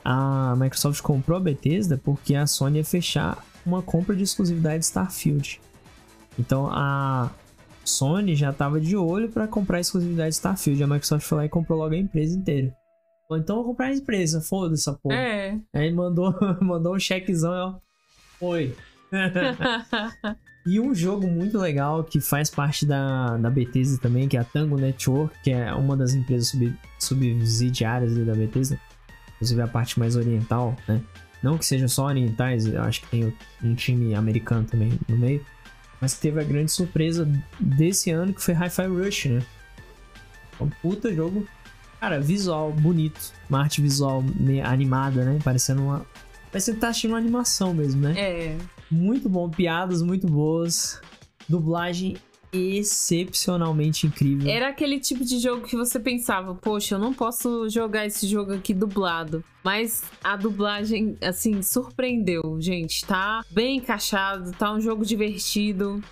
[0.05, 4.85] A Microsoft comprou a Bethesda porque a Sony ia fechar uma compra de exclusividade de
[4.87, 5.61] Starfield.
[6.39, 7.31] Então a
[7.85, 10.83] Sony já tava de olho para comprar a exclusividade de Starfield.
[10.83, 12.75] A Microsoft foi lá e comprou logo a empresa inteira.
[13.29, 15.16] Falou, então eu vou comprar a empresa, foda essa porra.
[15.16, 15.59] É.
[15.73, 17.75] Aí mandou, mandou um chequezão, ó.
[18.38, 18.75] Foi.
[20.66, 24.44] E um jogo muito legal que faz parte da, da Bethesda também, que é a
[24.44, 28.81] Tango Network, que é uma das empresas sub, subsidiárias da Bethesda.
[29.35, 31.03] Inclusive a parte mais oriental, né?
[31.42, 35.44] Não que sejam só orientais, eu acho que tem um time americano também no meio.
[36.05, 37.27] Mas teve a grande surpresa
[37.59, 39.43] desse ano, que foi Hi-Fi Rush, né?
[40.61, 41.49] Um puta jogo,
[41.99, 43.33] cara, visual, bonito.
[43.49, 45.38] Uma arte visual meio animada, né?
[45.43, 46.05] Parecendo uma...
[46.53, 48.21] Parecendo que tá assistindo uma animação mesmo, né?
[48.21, 48.59] É.
[48.90, 51.01] Muito bom, piadas muito boas,
[51.49, 52.19] dublagem
[52.55, 54.51] excepcionalmente incrível.
[54.51, 58.53] Era aquele tipo de jogo que você pensava, poxa, eu não posso jogar esse jogo
[58.53, 59.45] aqui dublado.
[59.62, 63.05] Mas a dublagem, assim, surpreendeu, gente.
[63.05, 66.03] Tá bem encaixado, tá um jogo divertido.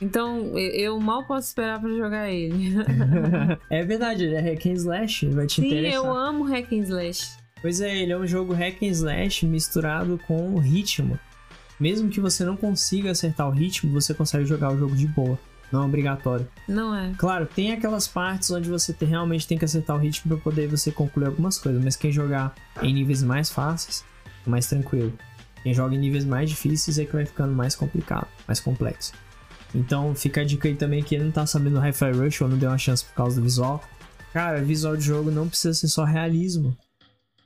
[0.00, 2.74] Então, eu mal posso esperar para jogar ele.
[3.70, 5.94] é verdade, ele é hack and slash, vai te Sim, interessar.
[5.94, 7.30] eu amo hack and slash.
[7.60, 11.16] Pois é, ele é um jogo hack and slash misturado com ritmo.
[11.78, 15.38] Mesmo que você não consiga acertar o ritmo, você consegue jogar o jogo de boa.
[15.72, 16.46] Não é obrigatório.
[16.68, 17.12] Não é.
[17.16, 20.68] Claro, tem aquelas partes onde você tem, realmente tem que acertar o ritmo para poder
[20.68, 24.04] você concluir algumas coisas, mas quem jogar em níveis mais fáceis,
[24.46, 25.12] é mais tranquilo.
[25.62, 29.12] Quem joga em níveis mais difíceis é que vai ficando mais complicado, mais complexo.
[29.74, 32.58] Então fica a dica aí também que ele não tá sabendo Hi-Fi Rush ou não
[32.58, 33.82] deu uma chance por causa do visual.
[34.32, 36.76] Cara, visual de jogo não precisa ser só realismo.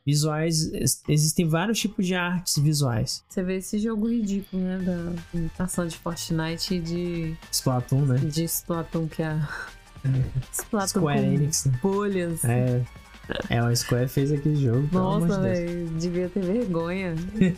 [0.06, 0.70] Visuais,
[1.08, 3.24] existem vários tipos de artes visuais.
[3.28, 4.78] Você vê esse jogo ridículo, né?
[4.78, 7.36] Da imitação de Fortnite e de.
[7.50, 8.18] Splatoon, né?
[8.18, 9.48] De Splatoon, que é a.
[10.52, 11.64] Splatoon Square Enix.
[11.64, 11.78] Né?
[11.82, 12.44] Bolhas.
[12.44, 12.84] É.
[13.50, 14.88] É, o Square fez aquele jogo.
[14.92, 17.16] Nossa, velho, devia ter vergonha.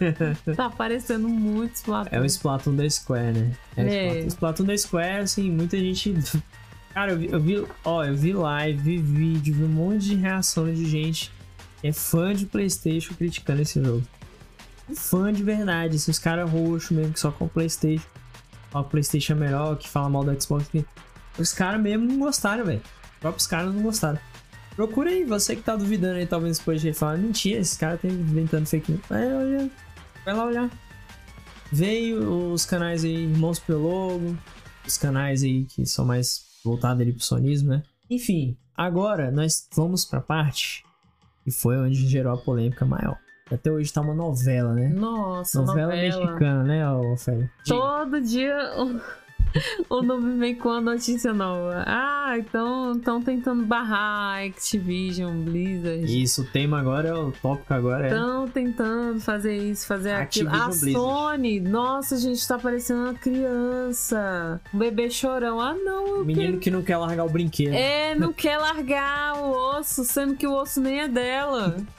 [0.56, 2.16] tá parecendo muito Splatoon.
[2.16, 3.52] É o Splatoon da Square, né?
[3.76, 4.08] É, é.
[4.08, 4.28] Splatoon.
[4.28, 6.14] Splatoon da Square, assim, muita gente.
[6.94, 10.14] Cara, eu vi, eu vi, ó, eu vi live, vi vídeo, vi um monte de
[10.14, 11.30] reação de gente
[11.82, 14.02] é fã de PlayStation criticando esse jogo.
[14.94, 18.06] Fã de verdade, esses caras roxos mesmo que só com PlayStation.
[18.72, 20.66] Ó, o PlayStation é melhor, que fala mal do Xbox.
[21.38, 22.82] Os caras mesmo não gostaram, velho.
[23.14, 24.18] Os próprios caras não gostaram.
[24.74, 28.06] Procura aí, você que tá duvidando aí, talvez depois de falar, mentira, esse cara tá
[28.08, 29.04] inventando fake news.
[29.08, 29.70] Vai olhar,
[30.24, 30.70] vai lá olhar.
[31.70, 34.38] Veio os canais aí, Irmãos pelo Logo,
[34.86, 37.82] os canais aí que são mais voltados ali pro sonismo, né?
[38.08, 40.82] Enfim, agora nós vamos pra parte
[41.48, 43.18] e foi onde gerou a polêmica maior.
[43.50, 44.88] Até hoje tá uma novela, né?
[44.88, 45.94] Nossa, novela.
[45.94, 47.50] Novela mexicana, né, Ofélia?
[47.66, 48.74] Todo dia
[49.88, 51.84] o nome vem com a notícia nova.
[51.86, 56.22] Ah, então estão tentando barrar Activision, Blizzard.
[56.22, 58.08] Isso, o tema agora é o tópico agora é.
[58.08, 60.62] Estão tentando fazer isso, fazer Activision aquilo.
[60.62, 60.92] A Blizzard.
[60.92, 64.60] Sony, nossa, a gente tá parecendo uma criança.
[64.72, 65.60] Um bebê chorão.
[65.60, 66.24] Ah, não.
[66.24, 66.58] Menino quero...
[66.58, 67.74] que não quer largar o brinquedo.
[67.74, 71.76] É, não quer largar o osso, sendo que o osso nem é dela.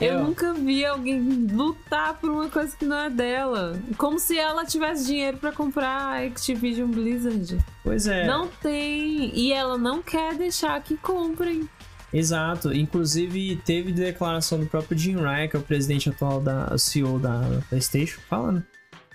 [0.00, 3.80] Eu é, nunca vi alguém lutar por uma coisa que não é dela.
[3.96, 7.58] Como se ela tivesse dinheiro para comprar a Activision Blizzard.
[7.82, 8.26] Pois é.
[8.26, 9.30] Não tem.
[9.34, 11.68] E ela não quer deixar que comprem.
[12.12, 12.72] Exato.
[12.72, 17.40] Inclusive, teve declaração do próprio Jim Ryan, que é o presidente atual da CEO da
[17.68, 18.64] PlayStation, falando: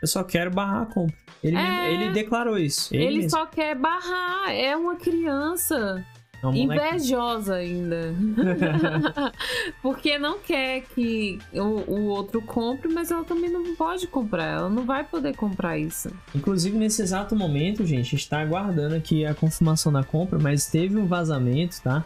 [0.02, 1.16] Eu só quero barrar a compra.
[1.44, 2.94] Ele, é, ele declarou isso.
[2.94, 4.52] Ele, ele só quer barrar.
[4.52, 6.06] É uma criança.
[6.42, 8.14] Não, Invejosa ainda.
[9.82, 14.46] Porque não quer que o, o, outro compre, mas ela também não pode comprar.
[14.46, 16.10] Ela não vai poder comprar isso.
[16.34, 21.06] Inclusive, nesse exato momento, gente, está aguardando aqui a confirmação da compra, mas teve um
[21.06, 22.06] vazamento, tá?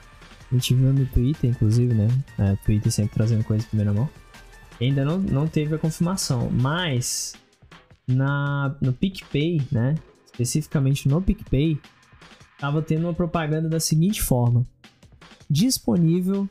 [0.52, 2.08] A gente viu no Twitter, inclusive, né?
[2.40, 4.10] É, Twitter sempre trazendo coisa em primeira mão.
[4.82, 7.36] Ainda não, não teve a confirmação, mas
[8.08, 9.96] na, no PicPay, né?
[10.26, 11.80] Especificamente no PicPay,
[12.64, 14.66] tava tendo uma propaganda da seguinte forma:
[15.50, 16.48] disponível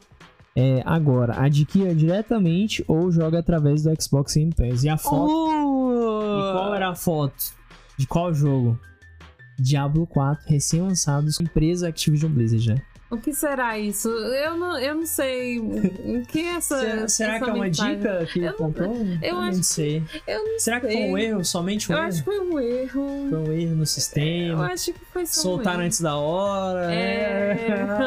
[0.55, 4.85] é, agora, adquira diretamente ou joga através do Xbox Game Pass.
[4.85, 5.33] E a foto.
[5.33, 6.39] Uh!
[6.39, 7.55] E qual era a foto?
[7.97, 8.79] De qual jogo?
[9.59, 12.83] Diablo 4, recém-lançado, empresa Activision Blizzard, né?
[13.13, 14.09] O que será isso?
[14.09, 15.59] Eu não, eu não sei.
[15.59, 16.81] O que é essa.
[16.81, 18.97] será, será essa que é uma dica que ele comprou?
[19.21, 20.03] Eu, eu acho, não sei.
[20.27, 20.89] Eu não será sei.
[20.89, 21.45] que foi um erro?
[21.45, 22.09] Somente um eu erro?
[22.09, 23.27] acho que foi um erro.
[23.29, 24.53] Foi um erro no sistema.
[24.53, 26.91] Eu acho que foi só Soltaram um antes da hora.
[26.91, 27.55] É.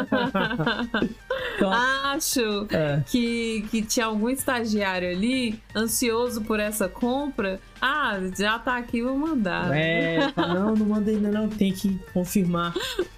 [1.56, 3.04] então, acho é.
[3.06, 7.60] que, que tinha algum estagiário ali ansioso por essa compra.
[7.82, 9.76] Ah, já tá aqui, vou mandar.
[9.76, 12.74] É, não, não mandei ainda não, tem que confirmar.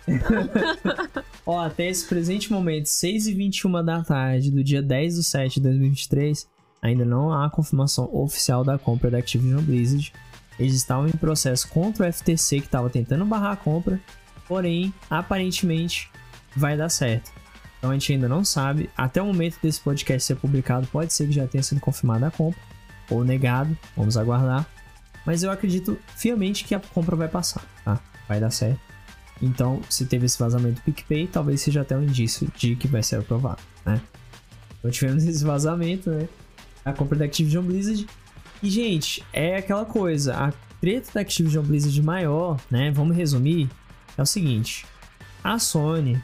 [1.45, 6.47] Ó, até esse presente momento, 6h21 da tarde do dia 10 de 7 de 2023,
[6.81, 10.11] ainda não há confirmação oficial da compra da Activision Blizzard.
[10.59, 13.99] Eles estavam em processo contra o FTC que estava tentando barrar a compra,
[14.47, 16.09] porém, aparentemente,
[16.55, 17.31] vai dar certo.
[17.77, 18.89] Então a gente ainda não sabe.
[18.97, 22.31] Até o momento desse podcast ser publicado, pode ser que já tenha sido confirmada a
[22.31, 22.59] compra
[23.09, 23.77] ou negado.
[23.95, 24.65] Vamos aguardar.
[25.25, 27.99] Mas eu acredito fiamente que a compra vai passar, tá?
[28.27, 28.79] Vai dar certo.
[29.41, 33.03] Então, se teve esse vazamento do PicPay, talvez seja até um indício de que vai
[33.03, 34.01] ser aprovado, né?
[34.79, 36.27] Então tivemos esse vazamento, né?
[36.83, 38.07] A compra da Activision Blizzard.
[38.63, 40.35] E, gente, é aquela coisa.
[40.35, 42.91] A treta da Activision Blizzard maior, né?
[42.91, 43.69] Vamos resumir.
[44.17, 44.85] É o seguinte.
[45.43, 46.21] A Sony,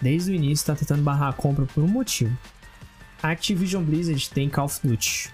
[0.00, 2.36] desde o início, está tentando barrar a compra por um motivo.
[3.22, 5.30] A Activision Blizzard tem Call of Duty.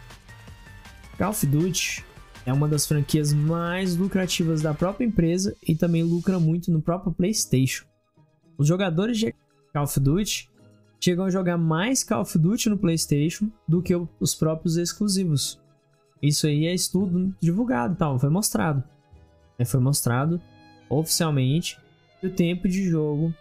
[1.17, 2.05] Call of Duty
[2.45, 7.12] É uma das franquias mais lucrativas da própria empresa e também lucra muito no próprio
[7.12, 7.85] PlayStation.
[8.59, 9.35] Os jogadores de
[9.73, 10.51] Call of Duty
[11.01, 15.61] chegam a jogar mais Call of Duty no PlayStation do que os próprios exclusivos.
[16.23, 18.83] Isso aí é estudo divulgado, tal, foi mostrado.
[19.59, 20.41] É, foi mostrado
[20.89, 21.79] oficialmente
[22.21, 23.33] que o tempo de jogo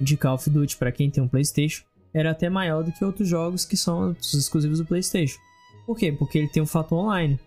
[0.00, 1.84] de Call of Duty para quem tem um PlayStation
[2.14, 5.38] era até maior do que outros jogos que são os exclusivos do PlayStation.
[5.86, 6.12] Por quê?
[6.12, 7.38] Porque ele tem um fator online.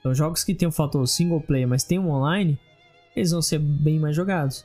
[0.00, 2.58] Então, jogos que tem um fator single player, mas tem um online,
[3.14, 4.64] eles vão ser bem mais jogados.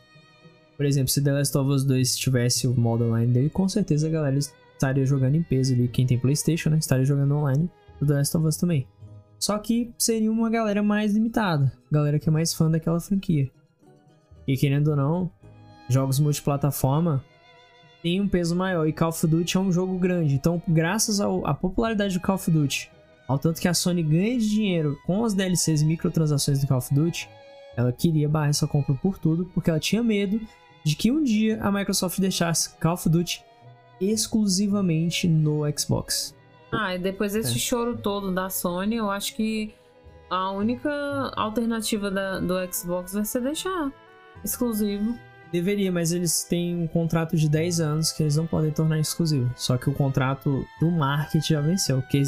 [0.78, 4.08] Por exemplo, se The Last of Us 2 tivesse o modo online dele, com certeza
[4.08, 5.88] a galera estaria jogando em peso ali.
[5.88, 6.78] Quem tem PlayStation, né?
[6.78, 8.88] Estaria jogando online do The Last of Us também.
[9.40, 13.50] Só que seria uma galera mais limitada, galera que é mais fã daquela franquia.
[14.48, 15.32] E querendo ou não,
[15.90, 17.24] jogos multiplataforma
[18.02, 20.36] tem um peso maior e Call of Duty é um jogo grande.
[20.36, 22.92] Então, graças à popularidade do Call of Duty,
[23.28, 26.80] ao tanto que a Sony ganha de dinheiro com as DLCs e microtransações do Call
[26.80, 27.30] of Duty,
[27.78, 30.42] ela queria barrar essa compra por tudo, porque ela tinha medo
[30.84, 33.44] de que um dia a Microsoft deixasse Call of Duty
[34.00, 36.36] exclusivamente no Xbox.
[36.72, 37.60] Ah, e depois desse é.
[37.60, 39.74] choro todo da Sony, eu acho que
[40.30, 40.90] a única
[41.36, 43.92] alternativa da, do Xbox vai ser deixar
[44.44, 45.18] exclusivo.
[45.52, 49.52] Deveria, mas eles têm um contrato de 10 anos que eles não podem tornar exclusivo.
[49.56, 52.02] Só que o contrato do marketing já venceu.
[52.02, 52.22] Porque,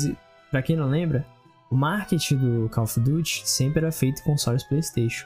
[0.52, 1.26] pra quem não lembra,
[1.72, 5.26] o marketing do Call of Duty sempre era feito em consoles PlayStation.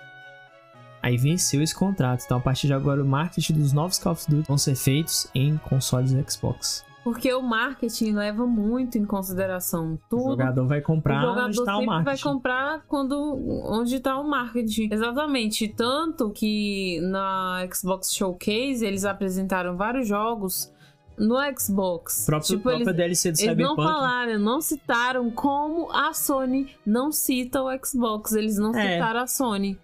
[1.01, 2.23] Aí venceu esse contrato.
[2.23, 5.27] Então, a partir de agora, o marketing dos novos Call of Duty vão ser feitos
[5.33, 6.86] em consoles Xbox.
[7.07, 10.25] Porque o marketing leva muito em consideração tudo.
[10.25, 12.03] O jogador vai comprar o jogador onde está o marketing.
[12.03, 14.89] vai comprar quando, onde está o marketing.
[14.91, 15.69] Exatamente.
[15.69, 20.69] Tanto que na Xbox Showcase eles apresentaram vários jogos
[21.17, 22.25] no Xbox.
[22.25, 23.77] Próprio, tipo, eles, DLC do eles Cyberpunk.
[23.77, 28.33] não falaram, não citaram como a Sony não cita o Xbox.
[28.33, 28.95] Eles não é.
[28.95, 29.79] citaram a Sony.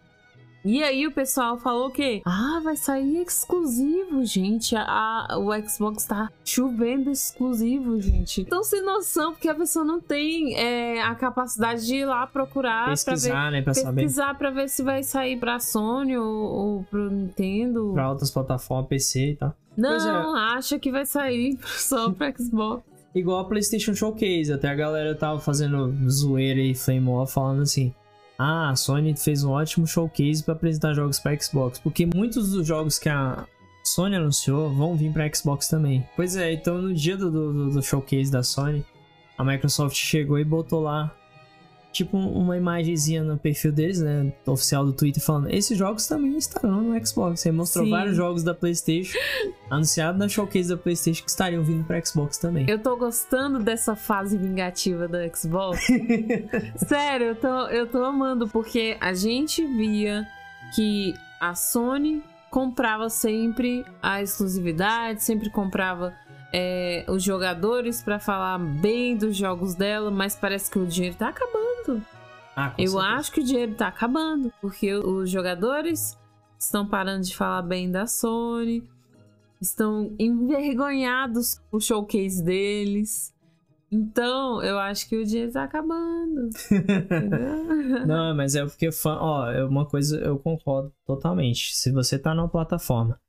[0.66, 4.76] E aí o pessoal falou que ah, vai sair exclusivo, gente.
[4.76, 8.41] A, a, o Xbox tá chovendo exclusivo, gente.
[8.41, 12.89] Então sem noção, porque a pessoa não tem é, a capacidade de ir lá procurar
[12.89, 14.38] pesquisar, pra ver, né, pra pesquisar saber.
[14.38, 17.91] pra ver se vai sair pra Sony ou, ou pro Nintendo.
[17.93, 19.53] Pra outras plataformas, PC e tal.
[19.76, 20.55] Não, é.
[20.57, 22.84] acha que vai sair só pra Xbox.
[23.14, 27.93] Igual a PlayStation Showcase, até a galera tava fazendo zoeira e flame off falando assim:
[28.38, 32.66] ah, a Sony fez um ótimo showcase para apresentar jogos para Xbox, porque muitos dos
[32.66, 33.46] jogos que a
[33.84, 36.08] Sony anunciou vão vir para Xbox também.
[36.16, 38.86] Pois é, então no dia do, do, do showcase da Sony,
[39.38, 41.16] a Microsoft chegou e botou lá
[41.94, 46.82] tipo uma imagenzinha no perfil deles, né, oficial do Twitter, falando: esses jogos também estarão
[46.82, 47.46] no Xbox.
[47.46, 47.91] Aí mostrou Sim.
[47.91, 49.18] vários jogos da PlayStation
[49.70, 52.66] anunciado na showcase da PlayStation que estariam vindo para Xbox também.
[52.68, 55.88] Eu tô gostando dessa fase vingativa da Xbox.
[56.76, 60.28] Sério, eu tô, eu tô amando porque a gente via
[60.76, 66.14] que a Sony comprava sempre a exclusividade, sempre comprava
[66.54, 71.30] é, os jogadores para falar bem dos jogos dela, mas parece que o dinheiro tá
[71.30, 71.73] acabando.
[72.56, 73.00] Ah, Eu certeza.
[73.16, 76.18] acho que o dinheiro tá acabando, porque os jogadores
[76.60, 78.84] estão parando de falar bem da Sony,
[79.60, 83.34] estão envergonhados com o showcase deles.
[83.92, 86.50] Então, eu acho que o dinheiro tá acabando.
[88.08, 91.76] Não, mas é porque fã, ó, é uma coisa eu concordo totalmente.
[91.76, 93.20] Se você tá numa plataforma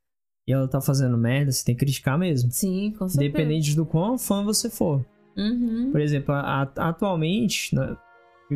[0.46, 2.50] e ela tá fazendo merda, você tem que criticar mesmo.
[2.50, 3.24] Sim, com certeza.
[3.24, 5.04] Independente do quão fã você for.
[5.36, 5.90] Uhum.
[5.90, 7.96] Por exemplo, a, a, atualmente, né,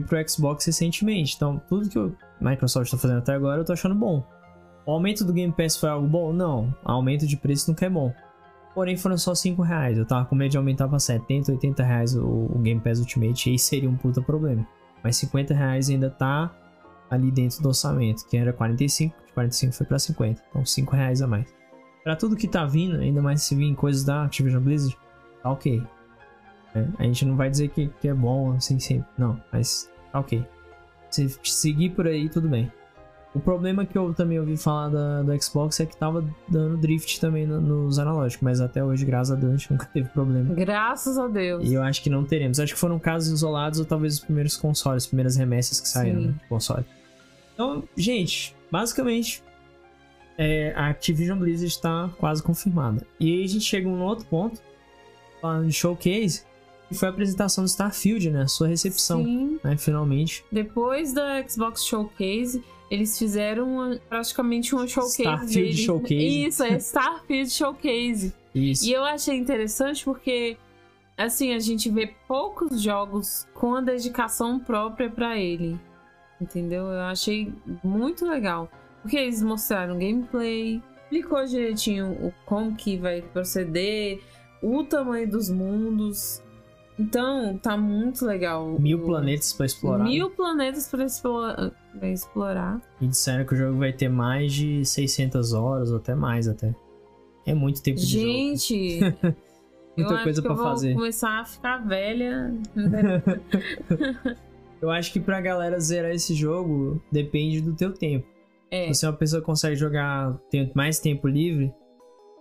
[0.01, 1.35] fui pro Xbox recentemente.
[1.37, 4.25] Então, tudo que o Microsoft tá fazendo até agora, eu tô achando bom.
[4.87, 6.33] O aumento do Game Pass foi algo bom?
[6.33, 6.75] Não.
[6.85, 8.13] Aumento de preço nunca é bom.
[8.75, 9.99] Porém, foram só 5 reais.
[9.99, 13.49] Eu tava com medo de aumentar pra 70, 80 reais o, o Game Pass Ultimate.
[13.49, 14.67] E aí seria um puta problema.
[15.03, 16.55] Mas 50 reais ainda tá
[17.11, 18.27] ali dentro do orçamento.
[18.29, 20.43] Que era 45, de 45 foi pra 50.
[20.51, 21.59] Então, 5 reais a mais
[22.09, 24.97] para tudo que tá vindo, ainda mais se vir coisas da Activision Blizzard,
[25.43, 25.83] tá ok.
[26.75, 30.21] É, a gente não vai dizer que, que é bom assim sempre, não, mas tá
[30.21, 30.45] ok.
[31.11, 32.71] Se seguir por aí, tudo bem.
[33.35, 37.21] O problema que eu também ouvi falar da, do Xbox é que tava dando drift
[37.21, 40.55] também no, nos analógicos, mas até hoje, graças a Deus, a gente nunca teve problema.
[40.55, 41.69] Graças a Deus.
[41.69, 42.59] E eu acho que não teremos.
[42.59, 46.21] Acho que foram casos isolados ou talvez os primeiros consoles, as primeiras remessas que saíram
[46.21, 46.85] né, console.
[47.55, 49.43] Então, gente, basicamente,
[50.39, 53.07] é, a Activision Blizzard está quase confirmada.
[53.21, 54.61] E aí a gente chega num outro ponto,
[55.41, 56.45] falando de showcase,
[56.89, 58.47] que foi a apresentação do Starfield, né?
[58.47, 59.61] Sua recepção, Sim.
[59.63, 59.77] né?
[59.77, 60.45] Finalmente.
[60.51, 65.23] Depois da Xbox Showcase, eles fizeram uma, praticamente uma showcase.
[65.23, 65.77] Starfield dele.
[65.77, 66.47] Showcase.
[66.47, 68.35] Isso, é Starfield Showcase.
[68.55, 68.87] Isso.
[68.87, 70.57] E eu achei interessante porque,
[71.17, 75.79] assim, a gente vê poucos jogos com a dedicação própria para ele.
[76.41, 76.87] Entendeu?
[76.87, 77.53] Eu achei
[77.85, 78.71] muito legal.
[79.03, 84.21] Porque eles mostraram gameplay, explicou direitinho o, como que vai proceder,
[84.63, 86.43] o tamanho dos mundos.
[86.99, 88.77] Então, tá muito legal.
[88.81, 90.05] Mil o- planetas pra explorar.
[90.05, 91.71] Mil planetas pra explorar.
[91.99, 92.83] pra explorar.
[93.01, 96.75] E disseram que o jogo vai ter mais de 600 horas, ou até mais até.
[97.47, 98.25] É muito tempo de jogo.
[98.27, 99.01] Gente,
[99.97, 100.95] Muita coisa que pra eu vou fazer.
[100.95, 102.53] começar a ficar velha.
[104.81, 108.27] Eu acho que pra galera zerar esse jogo, depende do teu tempo.
[108.71, 111.73] É, Se você é uma pessoa que consegue jogar, tem mais tempo livre,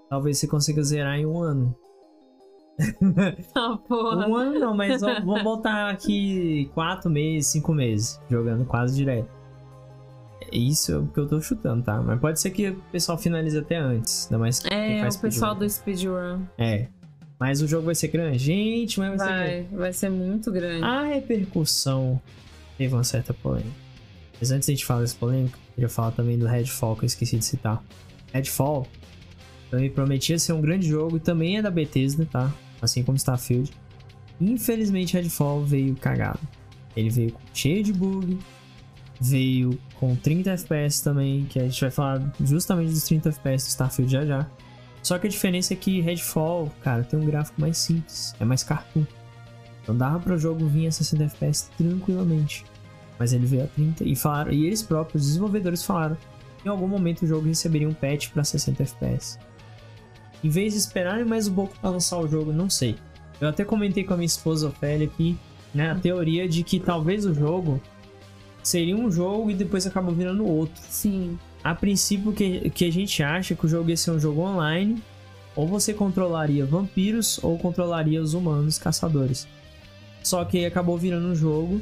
[0.07, 1.75] talvez você consiga zerar em um ano.
[3.55, 4.27] ah, porra.
[4.27, 9.29] Um ano não, mas vamos botar aqui quatro meses, cinco meses, jogando quase direto.
[10.51, 12.01] Isso é o que eu tô chutando, tá?
[12.01, 14.25] Mas pode ser que o pessoal finalize até antes.
[14.25, 16.43] Ainda mais quem É, faz o pessoal do speedrun.
[16.57, 16.87] É.
[17.39, 18.37] Mas o jogo vai ser grande?
[18.37, 19.67] Gente, mas vai, ser grande.
[19.69, 20.83] Vai, vai ser muito grande.
[20.83, 22.21] A repercussão
[22.77, 23.75] teve uma certa polêmica.
[24.39, 27.03] Mas antes de a gente falar dessa polêmica, eu queria falar também do Redfall, que
[27.03, 27.83] eu esqueci de citar.
[28.31, 28.87] Redfall
[29.69, 32.53] também prometia ser um grande jogo e também é da Bethesda, tá?
[32.81, 33.71] Assim como Starfield.
[34.39, 36.39] Infelizmente, Redfall veio cagado.
[36.95, 38.37] Ele veio cheio de bug,
[39.19, 43.69] veio com 30 FPS também, que a gente vai falar justamente dos 30 FPS do
[43.69, 44.47] Starfield já já.
[45.01, 48.63] Só que a diferença é que Redfall, cara, tem um gráfico mais simples, é mais
[48.63, 49.05] cartoon.
[49.81, 52.65] Então dava para o jogo vir a 60 FPS tranquilamente.
[53.17, 56.17] Mas ele veio a 30 e falaram, e eles próprios, os desenvolvedores falaram,
[56.57, 59.39] que em algum momento o jogo receberia um patch para 60 FPS.
[60.43, 62.95] Em vez de esperarem mais um pouco para lançar o jogo, não sei.
[63.41, 65.37] Eu até comentei com a minha esposa Ofélia aqui,
[65.73, 67.81] né, a teoria de que talvez o jogo
[68.63, 70.81] seria um jogo e depois acaba virando outro.
[70.89, 71.37] Sim.
[71.63, 75.01] A princípio, que, que a gente acha que o jogo ia ser um jogo online,
[75.55, 79.47] ou você controlaria vampiros ou controlaria os humanos caçadores.
[80.23, 81.81] Só que acabou virando um jogo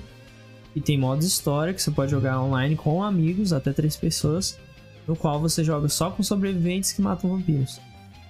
[0.76, 4.58] e tem modo história que você pode jogar online com amigos, até três pessoas,
[5.06, 7.80] no qual você joga só com sobreviventes que matam vampiros.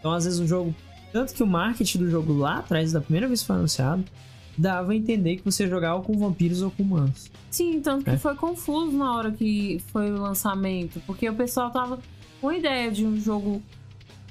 [0.06, 0.76] Então, às vezes, o jogo.
[1.12, 4.03] Tanto que o marketing do jogo lá atrás, da primeira vez que foi anunciado,
[4.56, 7.32] dava a entender que você jogava com vampiros ou com humanos.
[7.49, 8.18] Sim, tanto que É.
[8.18, 11.01] foi confuso na hora que foi o lançamento.
[11.08, 11.97] Porque o pessoal tava
[12.39, 13.64] com ideia de um jogo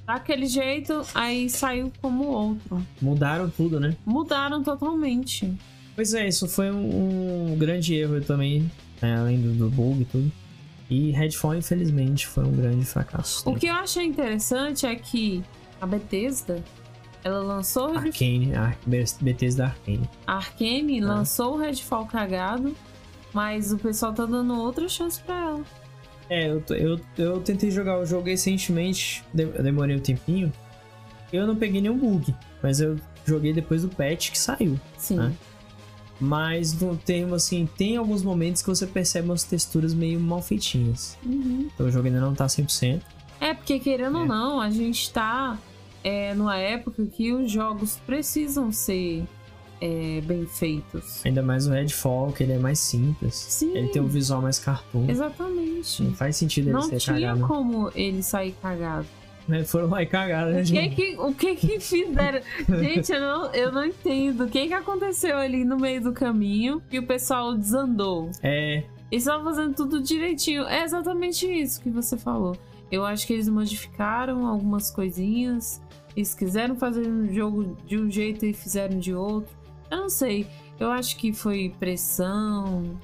[0.07, 2.81] daquele jeito, aí saiu como outro.
[3.03, 3.97] Mudaram tudo, né?
[4.07, 5.53] Mudaram totalmente.
[5.97, 8.70] Pois é, isso foi um, um grande erro também,
[9.03, 10.33] né, além do, do bug e tudo.
[10.89, 13.49] E Redfall, infelizmente, foi um grande fracasso.
[13.51, 15.43] O que eu achei interessante é que
[15.85, 16.62] a Bethesda,
[17.22, 18.74] ela lançou Redfall, Arcane, a
[19.20, 20.09] Bethesda Arcane.
[20.26, 21.05] a Arkane É.
[21.05, 22.74] lançou o Redfall cagado,
[23.32, 25.62] mas o pessoal tá dando outra chance pra ela.
[26.30, 30.53] É, eu, eu, eu tentei jogar o jogo recentemente, demorei um tempinho.
[31.32, 34.78] Eu não peguei nenhum bug, mas eu joguei depois do patch que saiu.
[34.97, 35.20] Sim.
[35.20, 35.32] É.
[36.20, 41.18] Mas no termo assim, tem alguns momentos que você percebe umas texturas meio mal feitinhas.
[41.24, 41.68] Uhum.
[41.74, 43.03] Então o jogo ainda não tá 100%.
[43.41, 44.20] É, porque querendo É.
[44.20, 45.59] ou não, a gente tá
[46.05, 49.25] é, numa época que os jogos precisam ser
[49.81, 51.25] é, bem feitos.
[51.27, 53.35] Ainda mais o Redfall, que ele é mais simples.
[53.35, 53.77] Sim.
[53.77, 55.07] Ele tem um visual mais cartoon.
[55.11, 56.03] Exatamente.
[56.03, 57.47] Não faz sentido ele Não ser tinha cagado.
[57.49, 59.07] como ele sair cagado.
[59.47, 59.63] Né?
[59.65, 60.95] Foram lá e cagaram, né, O que gente?
[60.97, 62.41] que, o que que fizeram?
[62.81, 64.45] Gente, eu não, eu não entendo.
[64.45, 68.31] O que que aconteceu ali no meio do caminho que o pessoal desandou?
[68.43, 70.65] É, Eles estavam fazendo tudo direitinho.
[70.65, 72.57] É exatamente isso que você falou.
[72.91, 75.79] Eu acho que eles modificaram algumas coisinhas.
[76.17, 79.51] Eles quiseram fazer um jogo de um jeito e fizeram de outro.
[79.91, 80.47] Eu não sei.
[80.79, 82.99] Eu acho que foi pressão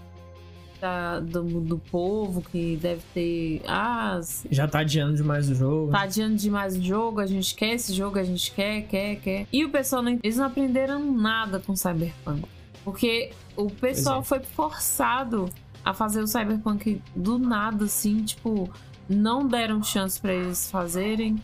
[0.80, 3.62] da- do, do povo que deve ter.
[3.66, 5.92] Ah, já tá adiando demais o jogo.
[5.92, 9.46] tá adiando demais o jogo, a gente quer esse jogo, a gente quer, quer, quer.
[9.52, 12.44] E o pessoal não, eles não aprenderam nada com Cyberpunk.
[12.84, 14.24] Porque o pessoal é.
[14.24, 15.50] foi forçado
[15.84, 18.70] a fazer o Cyberpunk do nada, assim, tipo,
[19.08, 21.36] não deram chance pra eles fazerem.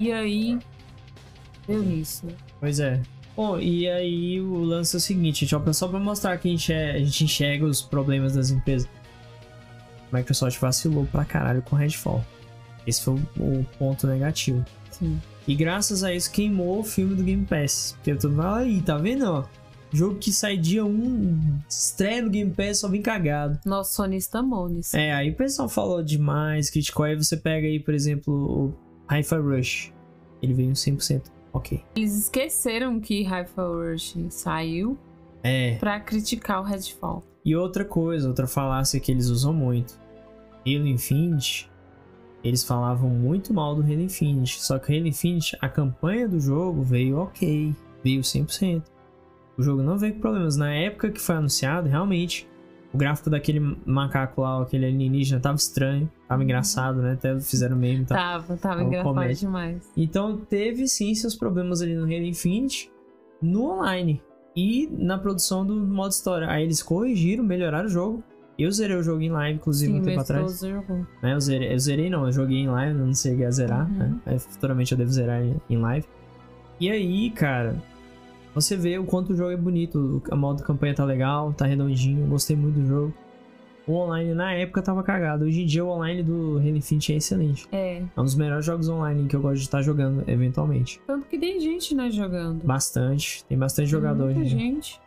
[0.00, 0.58] E aí
[1.68, 2.32] né?
[2.60, 3.00] Pois é.
[3.36, 6.72] Bom, e aí o lance é o seguinte, gente, só pra mostrar que a gente,
[6.72, 8.88] é- a gente enxerga os problemas das empresas.
[10.12, 12.22] A Microsoft vacilou pra caralho com Redfall.
[12.86, 14.64] Esse foi o, ponto negativo.
[14.90, 15.20] Sim.
[15.48, 17.94] E graças a isso queimou o filme do Game Pass.
[17.96, 19.44] Porque todo mundo fala aí, tá vendo, ó?
[19.92, 23.58] Jogo que sai dia 1, estreia no Game Pass, só vem cagado.
[23.64, 24.96] Nosso sonista nisso.
[24.96, 27.04] É, aí o pessoal falou demais, criticou.
[27.04, 28.74] Aí você pega aí, por exemplo, o
[29.12, 29.92] Hi-Fi Rush.
[30.42, 31.22] Ele veio em 100%.
[31.52, 31.82] Ok.
[31.94, 34.98] Eles esqueceram que Hyper Rush saiu
[35.42, 35.76] É.
[35.78, 37.22] pra criticar o Redfall.
[37.44, 39.98] E outra coisa, outra falácia que eles usam muito.
[40.66, 41.68] Halo Infinite,
[42.44, 44.62] eles falavam muito mal do Halo Infinite.
[44.62, 47.74] Só que o Halo Infinite, a campanha do jogo veio ok.
[48.04, 48.82] Veio 100%.
[49.58, 50.56] O jogo não veio com problemas.
[50.56, 52.48] Na época que foi anunciado, realmente,
[52.92, 57.12] O gráfico daquele macaco lá, aquele alienígena, tava estranho, tava engraçado, né?
[57.12, 58.04] Até fizeram meme.
[58.04, 59.34] Tava, tava Tava engraçado comédia.
[59.36, 59.90] demais.
[59.96, 62.90] Então teve sim seus problemas ali no Halo Infinite,
[63.40, 64.22] no online
[64.54, 66.48] e na produção do modo história.
[66.50, 68.22] Aí eles corrigiram, melhoraram o jogo.
[68.58, 70.60] Eu zerei o jogo em live, inclusive, Sim, um tempo atrás.
[70.60, 71.06] jogou.
[71.22, 74.20] Né, eu, zerei, eu zerei não, eu joguei em live, não cheguei a zerar, Uhum.
[74.26, 74.38] né?
[74.38, 76.06] Futuramente eu devo zerar em live.
[76.78, 77.74] E aí, cara,
[78.54, 82.26] você vê o quanto o jogo é bonito, a modo campanha tá legal, tá redondinho,
[82.26, 83.14] gostei muito do jogo.
[83.86, 87.16] O online na época tava cagado, hoje em dia o online do Halo Infinite é
[87.16, 87.66] excelente.
[87.72, 88.02] É.
[88.16, 91.00] É um dos melhores jogos online que eu gosto de estar jogando, eventualmente.
[91.06, 92.62] Tanto que tem gente, né, jogando.
[92.64, 94.58] Bastante, tem bastante jogador hoje Muita em dia.
[94.58, 95.00] gente.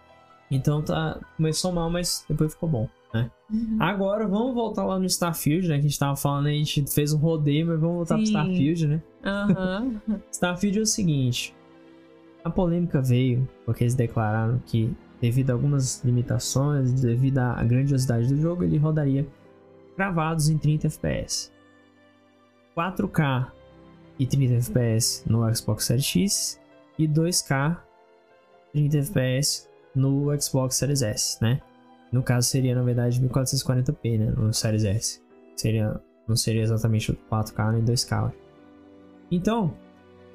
[0.52, 3.32] Então tá, começou mal, mas depois ficou bom, né?
[3.52, 3.78] Uhum.
[3.80, 5.76] Agora vamos voltar lá no Starfield, né?
[5.76, 8.32] Que a gente tava falando a gente fez um rodeio, mas vamos voltar pro Sim.
[8.34, 9.02] Starfield, né?
[9.24, 10.02] Aham.
[10.32, 11.56] Starfield é o seguinte:
[12.46, 18.40] a polêmica veio porque eles declararam que, devido a algumas limitações, devido à grandiosidade do
[18.40, 19.28] jogo, ele rodaria
[19.98, 21.52] gravados em 30 FPS.
[22.78, 23.52] 4K
[24.20, 26.62] e 30 FPS no Xbox Series X
[27.00, 27.78] e 2K
[28.74, 31.60] 30 FPS no Xbox Series S, né?
[32.12, 35.22] No caso seria na verdade 1440p, né, no Series S.
[35.56, 38.32] Seria não seria exatamente 4K nem 2K.
[39.32, 39.74] Então,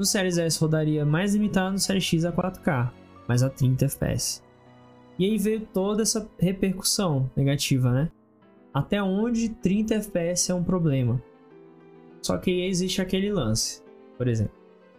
[0.01, 2.91] no Series S rodaria mais limitado, no Series X a 4K,
[3.29, 4.43] mas a 30 FPS.
[5.19, 8.11] E aí veio toda essa repercussão negativa, né?
[8.73, 11.23] Até onde 30 FPS é um problema.
[12.23, 13.83] Só que aí existe aquele lance.
[14.17, 14.55] Por exemplo,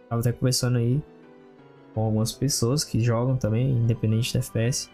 [0.08, 1.02] tava até conversando aí
[1.92, 4.88] com algumas pessoas que jogam também, independente da FPS.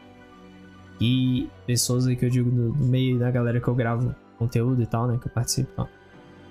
[0.99, 4.87] E pessoas aí que eu digo do meio da galera que eu gravo conteúdo e
[4.87, 5.19] tal, né?
[5.21, 5.89] Que eu participo e tal.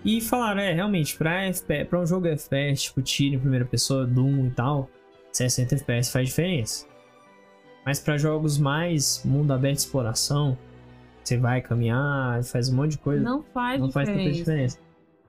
[0.08, 1.42] E falaram, é, realmente, pra,
[1.90, 4.90] pra um jogo FPS, tipo tiro em primeira pessoa, Doom e tal,
[5.34, 6.86] 60 FPS faz diferença.
[7.86, 10.58] Mas pra jogos mais mundo aberto exploração,
[11.24, 14.40] você vai caminhar, faz um monte de coisa, Não faz não faz tanta diferença.
[14.44, 14.80] diferença.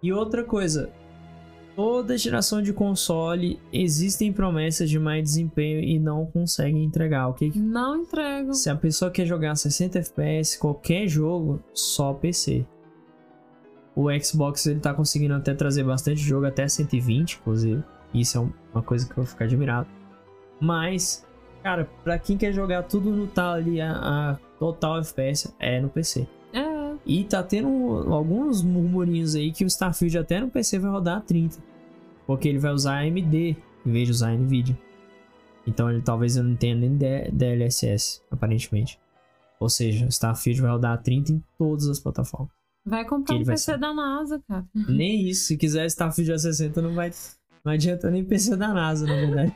[0.01, 0.91] E outra coisa,
[1.75, 7.27] toda geração de console existem promessas de mais desempenho e não conseguem entregar.
[7.29, 8.55] O que que Não entrego.
[8.55, 12.65] se a pessoa quer jogar 60 FPS, qualquer jogo, só PC.
[14.01, 17.83] O Xbox ele tá conseguindo até trazer bastante jogo, até 120, inclusive.
[18.15, 19.89] Isso é um- uma coisa que eu vou ficar admirado.
[20.61, 21.27] Mas,
[21.65, 25.89] cara, pra quem quer jogar tudo no tal ali, a, a total FPS, é no
[25.89, 26.29] PC.
[26.53, 26.95] É.
[27.05, 27.69] E tá tendo
[28.13, 31.59] alguns murmurinhos aí que o Starfield até no PC vai rodar a 30.
[32.27, 34.79] Porque ele vai usar AMD em vez de usar Nvidia.
[35.67, 36.97] Então ele talvez eu não tenha nem
[37.33, 38.99] DLSS, aparentemente.
[39.61, 42.58] Ou seja, o Starfield vai rodar a 30 em todas as plataformas.
[42.89, 44.67] Vai comprar um PC da NASA, cara.
[44.75, 47.11] nem isso, se quiser Starfield a 60 não vai
[47.65, 49.53] não adianta nem PC da NASA, na verdade.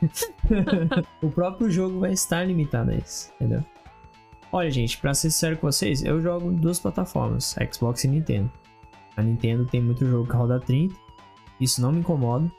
[1.21, 3.65] o próprio jogo vai estar limitado a isso, entendeu?
[4.51, 8.51] Olha, gente, pra ser sincero com vocês, eu jogo em duas plataformas, Xbox e Nintendo.
[9.17, 10.93] A Nintendo tem muito jogo que roda 30,
[11.59, 12.51] isso não me incomoda.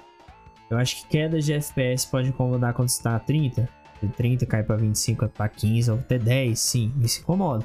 [0.68, 3.68] Eu acho que quedas de FPS pode incomodar quando está a 30.
[4.02, 7.64] De 30 cai pra 25, pra 15 ou até 10, sim, isso incomoda.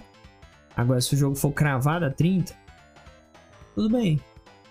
[0.76, 2.54] Agora, se o jogo for cravado a 30,
[3.82, 4.20] tudo bem.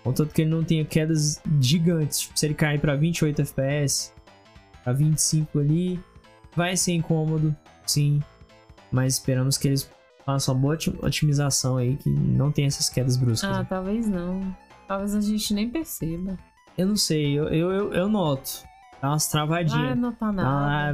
[0.03, 2.19] Contanto que ele não tenha quedas gigantes.
[2.21, 4.13] Tipo, se ele cair pra 28 FPS,
[4.83, 5.99] pra 25 ali,
[6.55, 7.55] vai ser incômodo,
[7.85, 8.21] sim.
[8.91, 9.89] Mas esperamos que eles
[10.25, 13.49] façam uma boa otim- otimização aí, que não tenha essas quedas bruscas.
[13.49, 13.67] Ah, né?
[13.69, 14.55] talvez não.
[14.87, 16.37] Talvez a gente nem perceba.
[16.77, 18.63] Eu não sei, eu, eu, eu, eu noto.
[19.01, 19.97] Dá umas Vai travadinhas.
[19.97, 20.93] notar Nada,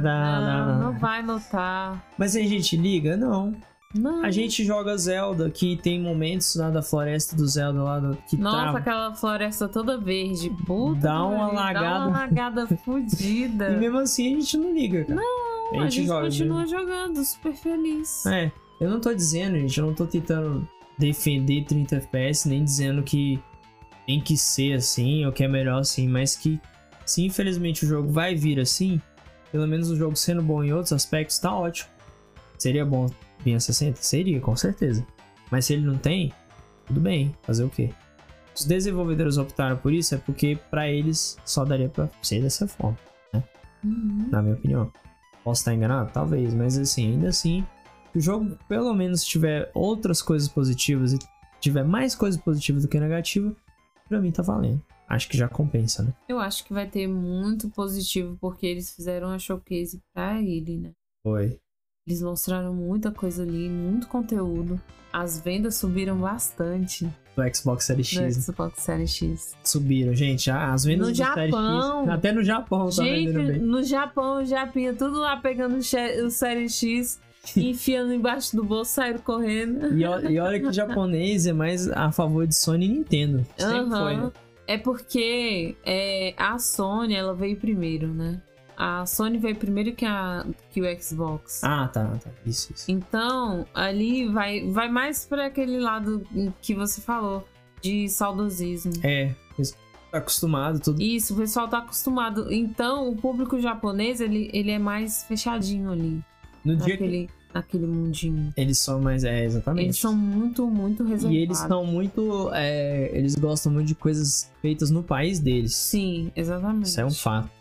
[0.50, 0.74] nada.
[0.78, 2.04] Não, não vai notar.
[2.18, 3.16] Mas a gente liga?
[3.16, 3.54] Não.
[3.94, 4.24] Não.
[4.24, 8.36] A gente joga Zelda, que tem momentos lá da floresta do Zelda lá do, que
[8.36, 8.78] Nossa, trava.
[8.78, 10.50] aquela floresta toda verde.
[10.66, 12.08] Puta Dá uma pariu, Dá lagada.
[12.08, 13.70] uma lagada fodida.
[13.70, 15.20] E mesmo assim a gente não liga, cara.
[15.20, 18.26] Não, a gente, continua jogando, super feliz.
[18.26, 20.68] É, eu não tô dizendo, gente, eu não tô tentando
[20.98, 23.40] defender 30 FPS, nem dizendo que
[24.06, 26.60] tem que ser assim, ou que é melhor assim, mas que
[27.04, 29.00] se infelizmente o jogo vai vir assim,
[29.50, 31.88] pelo menos o jogo sendo bom em outros aspectos, tá ótimo.
[32.58, 33.08] Seria bom
[33.46, 34.02] vir a 60?
[34.02, 35.06] Seria, com certeza.
[35.50, 36.32] Mas se ele não tem,
[36.86, 37.90] tudo bem, fazer o quê?
[38.54, 42.98] Os desenvolvedores optaram por isso é porque pra eles só daria pra ser dessa forma,
[43.84, 44.28] Uhum.
[44.30, 44.90] na minha opinião.
[45.44, 46.10] Posso estar enganado?
[46.12, 47.64] Talvez, mas assim, ainda assim,
[48.12, 51.18] se o jogo pelo menos tiver outras coisas positivas e
[51.60, 53.54] tiver mais coisas positivas do que negativas,
[54.08, 54.82] pra mim tá valendo.
[55.08, 56.12] Acho que já compensa, né?
[56.28, 60.90] Eu acho que vai ter muito positivo porque eles fizeram a showcase pra ele, né?
[61.22, 61.60] Foi.
[62.08, 64.80] Eles mostraram muita coisa ali, muito conteúdo.
[65.12, 67.04] As vendas subiram bastante
[67.34, 68.20] Do Xbox Series X.
[68.20, 68.30] né?
[68.30, 69.56] Xbox Series X.
[69.64, 70.48] Subiram, gente.
[70.48, 72.00] Ah, As vendas No do Series Japão.
[72.04, 72.08] X.
[72.10, 73.58] Até no Japão tá Gente, vendendo bem.
[73.60, 77.20] no Japão, o Japinha, tudo lá pegando o Série X.
[77.56, 79.96] enfiando embaixo do bolso, saíram correndo.
[79.96, 83.44] E, e olha que o japonês é mais a favor de Sony e Nintendo.
[83.56, 84.04] Sempre Aham.
[84.04, 84.32] foi, né?
[84.68, 88.40] É porque é, a Sony, ela veio primeiro, né?
[88.76, 91.64] A Sony veio primeiro que, a, que o Xbox.
[91.64, 92.30] Ah, tá, tá.
[92.44, 92.90] Isso, isso.
[92.90, 96.22] Então, ali vai, vai mais para aquele lado
[96.60, 97.46] que você falou,
[97.80, 98.92] de saudosismo.
[99.02, 99.34] É,
[100.10, 101.00] tá acostumado, tudo.
[101.00, 102.52] Isso, o pessoal tá acostumado.
[102.52, 106.22] Então, o público japonês, ele, ele é mais fechadinho ali,
[106.64, 108.52] No dia que naquele, naquele mundinho.
[108.56, 109.24] eles são mais.
[109.24, 109.86] É, exatamente.
[109.86, 111.34] Eles são muito, muito reservados.
[111.36, 112.50] E eles são muito.
[112.52, 115.74] é, eles gostam muito de coisas feitas no país deles.
[115.74, 116.88] Sim, exatamente.
[116.88, 117.55] Isso é um fato.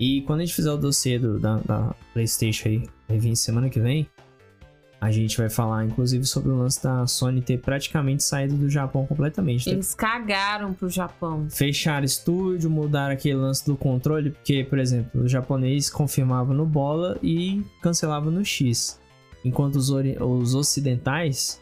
[0.00, 3.68] E quando a gente fizer o dossiê do- da, da PlayStation aí, vai vir semana
[3.68, 4.08] que vem,
[4.98, 9.06] a gente vai falar inclusive sobre o lance da Sony ter praticamente saído do Japão
[9.06, 9.68] completamente.
[9.68, 11.46] Eles cagaram pro Japão.
[11.50, 17.18] Fecharam estúdio, mudaram aquele lance do controle, porque, por exemplo, o japonês confirmava no bola
[17.22, 18.98] e cancelava no X.
[19.44, 21.60] Enquanto os, os ocidentais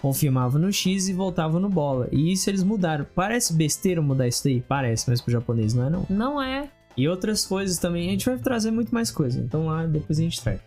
[0.00, 2.08] confirmavam no X e voltavam no bola.
[2.12, 3.06] E isso eles mudaram.
[3.14, 4.60] Parece besteira mudar isso daí?
[4.60, 6.06] Parece, mas pro japonês não é não.
[6.10, 6.70] Não é.
[6.96, 8.08] E outras coisas também.
[8.08, 9.40] A gente vai trazer muito mais coisa.
[9.40, 10.60] Então lá depois a gente traz.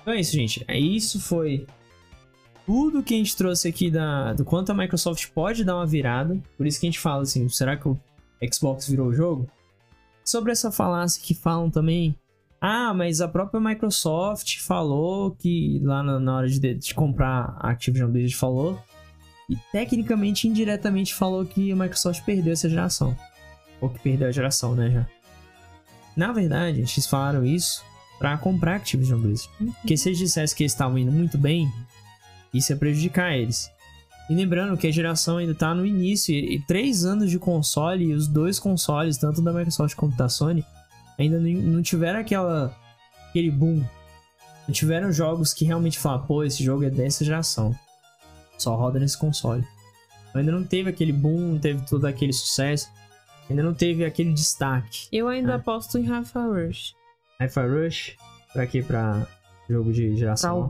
[0.00, 0.64] Então é isso, gente.
[0.68, 1.66] É Isso foi
[2.64, 6.38] tudo que a gente trouxe aqui da, do quanto a Microsoft pode dar uma virada.
[6.56, 7.98] Por isso que a gente fala assim: será que o
[8.52, 9.48] Xbox virou o jogo?
[10.24, 12.14] Sobre essa falácia que falam também.
[12.60, 17.70] Ah, mas a própria Microsoft falou que lá na, na hora de, de comprar a
[17.70, 18.80] Activision Blizzard falou.
[19.48, 23.16] E tecnicamente, indiretamente, falou que a Microsoft perdeu essa geração.
[23.80, 24.90] Ou que perdeu a geração, né?
[24.90, 25.15] Já.
[26.16, 27.84] Na verdade, eles falaram isso
[28.18, 29.50] pra comprar a Activision Blizzard.
[29.80, 31.70] Porque se eles dissessem que eles estavam indo muito bem,
[32.52, 33.70] isso ia prejudicar eles.
[34.28, 38.12] E lembrando que a geração ainda tá no início, e, três anos de console, e
[38.12, 40.64] os dois consoles, tanto da Microsoft quanto da Sony,
[41.18, 42.76] ainda não, não tiveram aquela,
[43.28, 43.84] aquele boom.
[44.66, 47.72] Não tiveram jogos que realmente falam, pô, esse jogo é dessa geração.
[48.58, 49.64] Só roda nesse console.
[50.28, 52.90] Então ainda não teve aquele boom, não teve todo aquele sucesso.
[53.48, 55.06] Ainda não teve aquele destaque.
[55.12, 55.54] Eu ainda É.
[55.56, 56.94] aposto em Rafa Rush.
[57.40, 58.16] Hi-Fi Rush,
[58.52, 58.82] pra quê?
[58.82, 59.26] Pra
[59.68, 60.68] jogo de geração.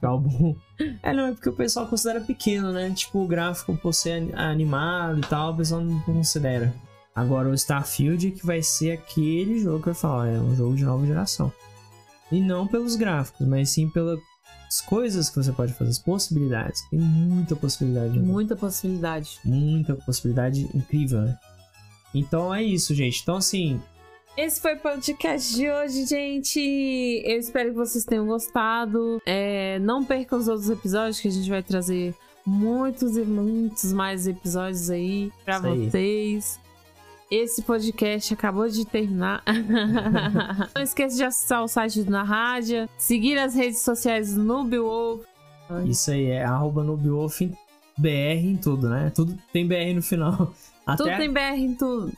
[0.00, 0.56] Pra álbum.
[1.02, 2.90] É, não, é porque o pessoal considera pequeno, né?
[2.94, 6.72] Tipo, o gráfico por ser ani- animado e tal, o pessoal não considera.
[7.14, 10.84] Agora o Starfield que vai ser aquele jogo que eu falo, é um jogo de
[10.84, 11.52] nova geração.
[12.30, 14.20] E não pelos gráficos, mas sim pelas
[14.86, 16.80] coisas que você pode fazer, as possibilidades.
[16.90, 18.18] Tem muita possibilidade.
[18.20, 19.40] Muita possibilidade.
[19.44, 21.36] Muita possibilidade incrível, né?
[22.14, 23.20] Então é isso, gente.
[23.22, 23.80] Então assim,
[24.36, 26.60] Esse foi o podcast de hoje, gente.
[27.24, 29.20] Eu espero que vocês tenham gostado.
[29.26, 32.14] É, não percam os outros episódios que a gente vai trazer
[32.46, 35.88] muitos e muitos mais episódios aí aí.
[35.90, 36.58] vocês.
[37.30, 39.42] Esse podcast acabou de terminar.
[40.74, 45.26] não esqueça de acessar o site do Na Rádio, seguir as redes sociais Nubiwolf.
[45.86, 47.42] isso aí é arroba Nubiwolf
[47.98, 48.08] BR
[48.44, 49.12] em tudo, né?
[49.14, 50.54] Tudo tem BR no final.
[50.92, 52.12] Até Tudo tem BR em tudo.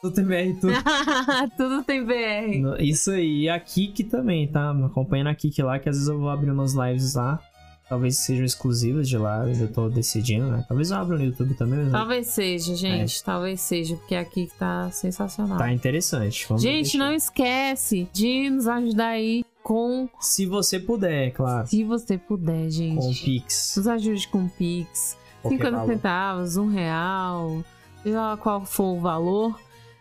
[0.00, 0.72] tudo tem BR em tudo.
[1.56, 2.80] tudo tem BR.
[2.82, 4.72] Isso aí, e a Kik também, tá?
[4.72, 7.38] Me acompanha na Kik lá, que às vezes eu vou abrir umas lives lá.
[7.86, 10.64] Talvez sejam exclusivas de lá, eu tô decidindo, né?
[10.66, 13.22] Talvez eu abra no YouTube também, mas Talvez seja, gente.
[13.22, 15.58] Talvez seja, porque aqui tá sensacional.
[15.58, 16.46] tá interessante.
[16.48, 16.98] Vamos Gente, deixar.
[16.98, 21.66] não esquece de nos ajudar aí com, Se você puder, claro.
[21.66, 22.96] se você puder, gente.
[22.96, 23.74] Com o Pix.
[23.76, 25.18] Nos ajude com Pix.
[25.42, 25.92] Qualquer 50 valor.
[25.92, 27.62] centavos, um real,
[28.04, 29.58] seja lá qual for o valor.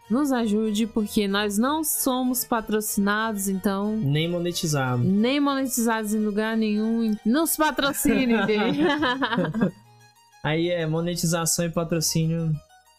[0.09, 5.01] Nos ajude, porque nós não somos patrocinados, então Nem monetizado.
[5.01, 7.15] nem monetizados em lugar nenhum.
[7.25, 8.33] Nos patrocine.
[10.43, 12.51] Aí é monetização e patrocínio.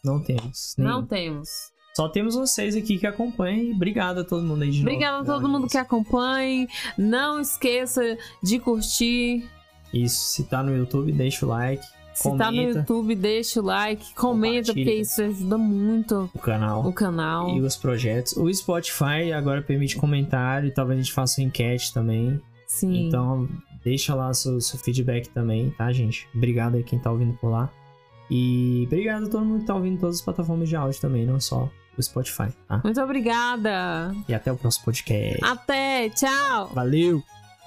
[0.03, 0.75] Não temos.
[0.77, 0.89] nenhum.
[0.89, 1.49] Não temos.
[1.95, 3.65] Só temos vocês aqui que acompanham.
[3.65, 4.89] E obrigado a todo mundo aí de novo.
[4.89, 6.67] Obrigada a todo mundo que acompanha.
[6.97, 9.47] Não esqueça de curtir.
[9.93, 11.85] Isso, se tá no YouTube, deixa o like.
[12.15, 12.79] Se tá no Comenta.
[12.79, 16.87] YouTube, deixa o like, comenta, porque isso ajuda muito O canal.
[16.87, 17.49] o canal.
[17.55, 18.35] e os projetos.
[18.37, 22.41] O Spotify agora permite comentário e talvez a gente faça uma enquete também.
[22.67, 23.07] Sim.
[23.07, 23.47] Então,
[23.83, 26.27] deixa lá seu, seu feedback também, tá, gente?
[26.33, 27.69] Obrigado aí quem tá ouvindo por lá.
[28.31, 31.25] E obrigado a todo mundo que tá ouvindo em todas as plataformas de áudio também,
[31.25, 32.81] não só o Spotify, tá?
[32.83, 34.15] Muito obrigada.
[34.27, 35.39] E até o próximo podcast.
[35.43, 36.71] Até, tchau.
[36.73, 37.34] Valeu!